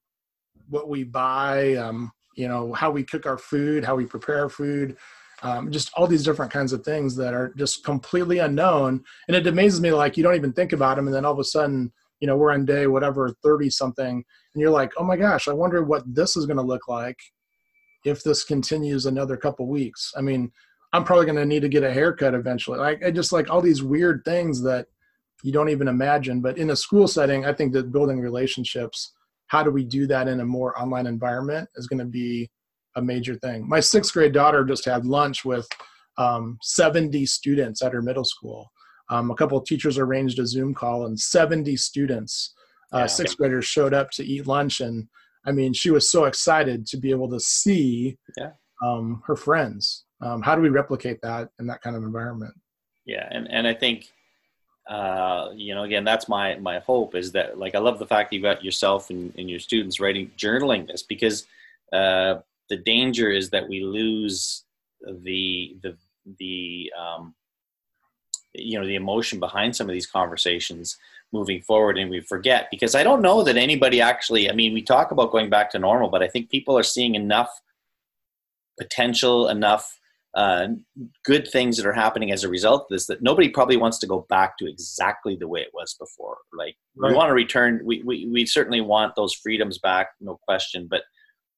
what 0.69 0.89
we 0.89 1.03
buy 1.03 1.75
um, 1.75 2.11
you 2.35 2.47
know 2.47 2.73
how 2.73 2.89
we 2.89 3.03
cook 3.03 3.25
our 3.25 3.37
food 3.37 3.83
how 3.83 3.95
we 3.95 4.05
prepare 4.05 4.49
food 4.49 4.97
um, 5.41 5.71
just 5.71 5.91
all 5.95 6.07
these 6.07 6.23
different 6.23 6.53
kinds 6.53 6.71
of 6.71 6.85
things 6.85 7.17
that 7.17 7.33
are 7.33 7.53
just 7.57 7.83
completely 7.83 8.37
unknown. 8.37 9.03
And 9.27 9.35
it 9.35 9.45
amazes 9.45 9.81
me 9.81 9.91
like 9.91 10.15
you 10.15 10.23
don't 10.23 10.35
even 10.35 10.53
think 10.53 10.71
about 10.71 10.95
them 10.95 11.05
and 11.05 11.13
then 11.13 11.25
all 11.25 11.33
of 11.33 11.39
a 11.39 11.43
sudden 11.43 11.91
you 12.21 12.27
know 12.27 12.37
we're 12.37 12.53
on 12.53 12.63
day 12.63 12.87
whatever 12.87 13.29
30 13.43 13.69
something 13.69 14.23
and 14.53 14.61
you're 14.61 14.71
like 14.71 14.93
oh 14.97 15.03
my 15.03 15.17
gosh 15.17 15.49
i 15.49 15.51
wonder 15.51 15.83
what 15.83 16.03
this 16.07 16.37
is 16.37 16.45
going 16.45 16.55
to 16.55 16.63
look 16.63 16.87
like 16.87 17.17
if 18.05 18.23
this 18.23 18.43
continues 18.43 19.05
another 19.05 19.37
couple 19.37 19.67
weeks. 19.67 20.13
I 20.15 20.21
mean 20.21 20.51
I'm 20.93 21.03
probably 21.03 21.25
going 21.25 21.37
to 21.37 21.45
need 21.45 21.61
to 21.61 21.69
get 21.69 21.83
a 21.83 21.91
haircut 21.91 22.33
eventually. 22.33 22.77
Like 22.77 23.03
I 23.03 23.11
just 23.11 23.31
like 23.31 23.49
all 23.49 23.61
these 23.61 23.83
weird 23.83 24.21
things 24.25 24.61
that 24.63 24.87
you 25.43 25.51
don't 25.51 25.69
even 25.69 25.87
imagine. 25.87 26.39
But 26.39 26.57
in 26.57 26.69
a 26.69 26.75
school 26.75 27.07
setting, 27.07 27.45
I 27.45 27.53
think 27.53 27.73
that 27.73 27.91
building 27.91 28.19
relationships, 28.19 29.13
how 29.47 29.63
do 29.63 29.71
we 29.71 29.83
do 29.83 30.07
that 30.07 30.27
in 30.27 30.39
a 30.39 30.45
more 30.45 30.79
online 30.79 31.07
environment 31.07 31.67
is 31.75 31.87
going 31.87 31.99
to 31.99 32.05
be 32.05 32.49
a 32.95 33.01
major 33.01 33.35
thing. 33.35 33.67
My 33.67 33.79
sixth 33.79 34.13
grade 34.13 34.33
daughter 34.33 34.63
just 34.63 34.85
had 34.85 35.05
lunch 35.05 35.43
with 35.43 35.67
um, 36.17 36.59
70 36.61 37.25
students 37.25 37.81
at 37.81 37.91
her 37.91 38.03
middle 38.03 38.23
school. 38.23 38.71
Um, 39.09 39.31
a 39.31 39.35
couple 39.35 39.57
of 39.57 39.65
teachers 39.65 39.97
arranged 39.97 40.37
a 40.39 40.45
Zoom 40.45 40.73
call 40.73 41.07
and 41.07 41.19
70 41.19 41.75
students 41.75 42.53
uh, 42.93 42.99
yeah. 42.99 43.05
sixth 43.07 43.37
graders 43.37 43.65
showed 43.65 43.93
up 43.93 44.11
to 44.11 44.23
eat 44.23 44.45
lunch, 44.45 44.79
and 44.79 45.07
I 45.45 45.51
mean, 45.51 45.73
she 45.73 45.89
was 45.89 46.11
so 46.11 46.25
excited 46.25 46.85
to 46.87 46.97
be 46.97 47.09
able 47.09 47.29
to 47.31 47.39
see 47.39 48.17
yeah. 48.37 48.51
um, 48.85 49.23
her 49.25 49.35
friends. 49.35 50.05
Um, 50.23 50.41
how 50.41 50.55
do 50.55 50.61
we 50.61 50.69
replicate 50.69 51.21
that 51.21 51.49
in 51.59 51.67
that 51.67 51.81
kind 51.81 51.95
of 51.95 52.03
environment? 52.03 52.53
Yeah, 53.05 53.27
and 53.29 53.49
and 53.51 53.67
I 53.67 53.73
think 53.73 54.07
uh, 54.89 55.49
you 55.55 55.73
know, 55.73 55.83
again, 55.83 56.03
that's 56.03 56.27
my 56.27 56.55
my 56.55 56.79
hope 56.79 57.15
is 57.15 57.31
that 57.33 57.57
like 57.57 57.75
I 57.75 57.79
love 57.79 57.99
the 57.99 58.07
fact 58.07 58.29
that 58.29 58.35
you 58.35 58.41
got 58.41 58.63
yourself 58.63 59.09
and, 59.09 59.33
and 59.37 59.49
your 59.49 59.59
students 59.59 59.99
writing 59.99 60.31
journaling 60.37 60.87
this 60.87 61.03
because 61.03 61.47
uh, 61.93 62.35
the 62.69 62.77
danger 62.77 63.29
is 63.29 63.49
that 63.51 63.67
we 63.67 63.83
lose 63.83 64.63
the 65.01 65.77
the 65.81 65.95
the 66.39 66.91
um, 66.99 67.33
you 68.53 68.79
know 68.79 68.85
the 68.85 68.95
emotion 68.95 69.39
behind 69.39 69.75
some 69.75 69.87
of 69.87 69.93
these 69.93 70.07
conversations 70.07 70.97
moving 71.31 71.61
forward 71.61 71.97
and 71.97 72.11
we 72.11 72.19
forget 72.21 72.67
because 72.69 72.93
i 72.93 73.01
don't 73.01 73.23
know 73.23 73.41
that 73.41 73.57
anybody 73.57 73.99
actually 73.99 74.47
i 74.49 74.53
mean 74.53 74.71
we 74.71 74.83
talk 74.83 75.09
about 75.09 75.31
going 75.31 75.49
back 75.49 75.71
to 75.71 75.79
normal 75.79 76.07
but 76.07 76.21
i 76.21 76.27
think 76.27 76.49
people 76.51 76.77
are 76.77 76.83
seeing 76.83 77.15
enough 77.15 77.49
potential 78.79 79.49
enough 79.49 79.99
uh, 80.35 80.67
good 81.25 81.47
things 81.47 81.77
that 81.77 81.85
are 81.85 81.93
happening 81.93 82.31
as 82.31 82.43
a 82.43 82.49
result 82.49 82.81
of 82.81 82.87
this 82.89 83.05
that 83.07 83.21
nobody 83.21 83.49
probably 83.49 83.77
wants 83.77 83.99
to 83.99 84.07
go 84.07 84.25
back 84.29 84.57
to 84.57 84.67
exactly 84.67 85.35
the 85.35 85.47
way 85.47 85.61
it 85.61 85.71
was 85.73 85.95
before. 85.99 86.37
Like 86.57 86.75
right. 86.97 87.09
we 87.09 87.15
want 87.15 87.29
to 87.29 87.33
return 87.33 87.81
we, 87.85 88.01
we, 88.03 88.27
we 88.31 88.45
certainly 88.45 88.81
want 88.81 89.15
those 89.15 89.33
freedoms 89.33 89.77
back 89.79 90.09
no 90.19 90.39
question 90.47 90.87
but 90.89 91.03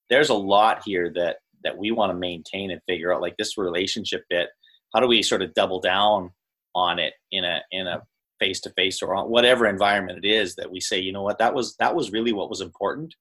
there's 0.10 0.30
a 0.30 0.34
lot 0.34 0.82
here 0.86 1.12
that 1.16 1.38
that 1.64 1.78
we 1.78 1.92
want 1.92 2.12
to 2.12 2.18
maintain 2.18 2.70
and 2.70 2.82
figure 2.88 3.14
out 3.14 3.22
like 3.22 3.38
this 3.38 3.58
relationship 3.58 4.24
bit 4.30 4.50
how 4.94 5.00
do 5.00 5.08
we 5.08 5.22
sort 5.22 5.42
of 5.42 5.54
double 5.54 5.80
down 5.80 6.32
on 6.74 7.00
it 7.00 7.14
in 7.32 7.44
a 7.44 7.62
in 7.72 7.88
a 7.88 8.02
face 8.40 8.60
to 8.62 8.70
face 8.72 9.02
or 9.02 9.16
on 9.16 9.30
whatever 9.30 9.66
environment 9.66 10.24
it 10.24 10.28
is 10.28 10.56
that 10.56 10.70
we 10.70 10.80
say 10.80 11.00
you 11.00 11.12
know 11.12 11.24
what? 11.24 11.38
That 11.40 11.54
was 11.54 11.76
that 11.78 11.96
was 11.96 12.12
really 12.12 12.34
what 12.34 12.50
was 12.50 12.62
important. 12.62 13.16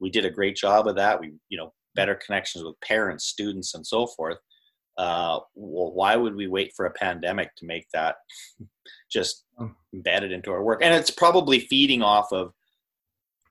We 0.00 0.10
did 0.10 0.24
a 0.24 0.30
great 0.30 0.56
job 0.56 0.86
of 0.86 0.96
that. 0.96 1.20
We 1.20 1.32
you 1.48 1.58
know 1.58 1.72
better 1.94 2.14
connections 2.14 2.64
with 2.64 2.78
parents 2.80 3.24
students 3.24 3.74
and 3.74 3.86
so 3.86 4.06
forth 4.06 4.36
uh, 4.98 5.38
well 5.54 5.92
why 5.92 6.16
would 6.16 6.34
we 6.34 6.46
wait 6.46 6.72
for 6.74 6.86
a 6.86 6.90
pandemic 6.92 7.54
to 7.56 7.66
make 7.66 7.86
that 7.92 8.16
just 9.10 9.44
hmm. 9.56 9.66
embedded 9.92 10.32
into 10.32 10.50
our 10.50 10.62
work 10.62 10.80
and 10.82 10.94
it's 10.94 11.10
probably 11.10 11.60
feeding 11.60 12.02
off 12.02 12.32
of 12.32 12.52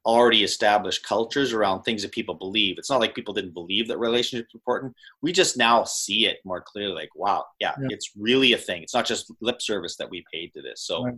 already 0.06 0.44
established 0.44 1.04
cultures 1.04 1.52
around 1.52 1.82
things 1.82 2.04
that 2.04 2.12
people 2.12 2.36
believe. 2.36 2.78
It's 2.78 2.90
not 2.90 3.00
like 3.00 3.16
people 3.16 3.34
didn't 3.34 3.54
believe 3.54 3.88
that 3.88 3.98
relationships 3.98 4.54
important. 4.54 4.94
We 5.22 5.32
just 5.32 5.58
now 5.58 5.84
see 5.84 6.28
it 6.28 6.38
more 6.46 6.62
clearly. 6.62 6.94
Like, 6.94 7.16
wow, 7.16 7.46
yeah, 7.60 7.74
yeah. 7.80 7.88
it's 7.90 8.12
really 8.16 8.54
a 8.54 8.58
thing. 8.58 8.84
It's 8.84 8.94
not 8.94 9.06
just 9.06 9.32
lip 9.42 9.62
service 9.62 9.96
that 9.98 10.10
we 10.10 10.24
paid 10.32 10.54
to 10.54 10.62
this. 10.62 10.82
So, 10.82 11.06
right. 11.06 11.16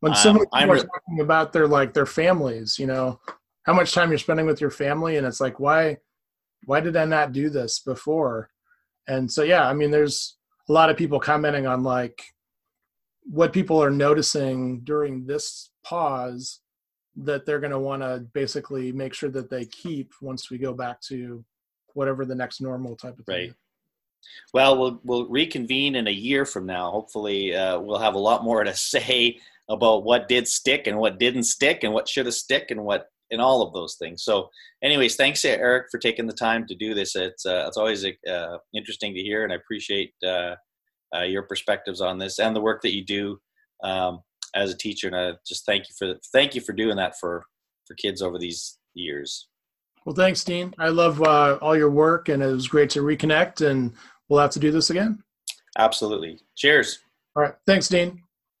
when 0.00 0.12
um, 0.12 0.18
some 0.18 0.38
people 0.38 0.50
I'm 0.52 0.70
re- 0.70 0.80
talking 0.80 1.20
about 1.20 1.52
their 1.52 1.66
like 1.66 1.94
their 1.94 2.06
families, 2.06 2.78
you 2.78 2.86
know, 2.86 3.18
how 3.62 3.72
much 3.72 3.94
time 3.94 4.10
you're 4.10 4.18
spending 4.18 4.46
with 4.46 4.60
your 4.60 4.70
family, 4.70 5.16
and 5.16 5.26
it's 5.26 5.40
like, 5.40 5.58
why, 5.58 5.96
why 6.66 6.80
did 6.80 6.96
I 6.96 7.06
not 7.06 7.32
do 7.32 7.48
this 7.48 7.78
before? 7.78 8.50
And 9.08 9.30
so, 9.30 9.42
yeah, 9.42 9.66
I 9.66 9.72
mean, 9.72 9.90
there's 9.90 10.36
a 10.68 10.72
lot 10.72 10.90
of 10.90 10.96
people 10.96 11.18
commenting 11.18 11.66
on 11.66 11.82
like 11.82 12.22
what 13.24 13.52
people 13.52 13.82
are 13.82 13.90
noticing 13.90 14.80
during 14.80 15.26
this 15.26 15.70
pause 15.84 16.60
that 17.16 17.44
they're 17.44 17.58
going 17.58 17.72
to 17.72 17.78
want 17.78 18.02
to 18.02 18.24
basically 18.32 18.92
make 18.92 19.12
sure 19.12 19.30
that 19.30 19.50
they 19.50 19.64
keep 19.64 20.12
once 20.22 20.50
we 20.50 20.58
go 20.58 20.72
back 20.72 21.00
to 21.00 21.44
whatever 21.94 22.24
the 22.24 22.34
next 22.34 22.60
normal 22.60 22.94
type 22.96 23.18
of 23.18 23.26
thing. 23.26 23.48
Right. 23.48 23.54
Well, 24.52 24.78
we'll 24.78 25.00
we'll 25.04 25.28
reconvene 25.28 25.94
in 25.94 26.06
a 26.06 26.12
year 26.12 26.44
from 26.44 26.66
now. 26.66 26.90
Hopefully, 26.90 27.54
uh, 27.54 27.78
we'll 27.78 27.98
have 27.98 28.14
a 28.14 28.18
lot 28.18 28.44
more 28.44 28.62
to 28.64 28.74
say 28.76 29.38
about 29.68 30.04
what 30.04 30.28
did 30.28 30.48
stick 30.48 30.86
and 30.86 30.98
what 30.98 31.18
didn't 31.18 31.44
stick, 31.44 31.84
and 31.84 31.92
what 31.92 32.08
should 32.08 32.26
have 32.26 32.34
stick, 32.34 32.70
and 32.70 32.84
what 32.84 33.08
and 33.30 33.40
all 33.40 33.62
of 33.62 33.72
those 33.74 33.96
things. 33.96 34.24
So, 34.24 34.48
anyways, 34.82 35.16
thanks 35.16 35.44
Eric 35.44 35.86
for 35.90 35.98
taking 35.98 36.26
the 36.26 36.32
time 36.32 36.66
to 36.66 36.74
do 36.74 36.94
this. 36.94 37.16
It's 37.16 37.46
uh, 37.46 37.64
it's 37.66 37.76
always 37.76 38.04
uh, 38.04 38.58
interesting 38.74 39.14
to 39.14 39.20
hear, 39.20 39.44
and 39.44 39.52
I 39.52 39.56
appreciate 39.56 40.12
uh, 40.26 40.54
uh, 41.14 41.22
your 41.22 41.42
perspectives 41.42 42.00
on 42.00 42.18
this 42.18 42.38
and 42.38 42.54
the 42.54 42.60
work 42.60 42.82
that 42.82 42.94
you 42.94 43.04
do. 43.04 43.38
Um, 43.84 44.22
as 44.54 44.72
a 44.72 44.76
teacher, 44.76 45.06
and 45.06 45.16
I 45.16 45.32
just 45.46 45.66
thank 45.66 45.84
you 45.88 45.94
for 45.98 46.18
thank 46.32 46.54
you 46.54 46.60
for 46.60 46.72
doing 46.72 46.96
that 46.96 47.18
for 47.18 47.44
for 47.86 47.94
kids 47.94 48.22
over 48.22 48.38
these 48.38 48.78
years. 48.94 49.48
Well, 50.04 50.14
thanks, 50.14 50.44
Dean. 50.44 50.74
I 50.78 50.88
love 50.88 51.22
uh, 51.22 51.58
all 51.60 51.76
your 51.76 51.90
work, 51.90 52.28
and 52.28 52.42
it 52.42 52.46
was 52.46 52.68
great 52.68 52.90
to 52.90 53.00
reconnect. 53.00 53.66
And 53.68 53.92
we'll 54.28 54.40
have 54.40 54.50
to 54.52 54.60
do 54.60 54.70
this 54.70 54.90
again. 54.90 55.22
Absolutely. 55.76 56.40
Cheers. 56.56 57.00
All 57.36 57.42
right. 57.42 57.54
Thanks, 57.66 57.88
Dean. 57.88 58.22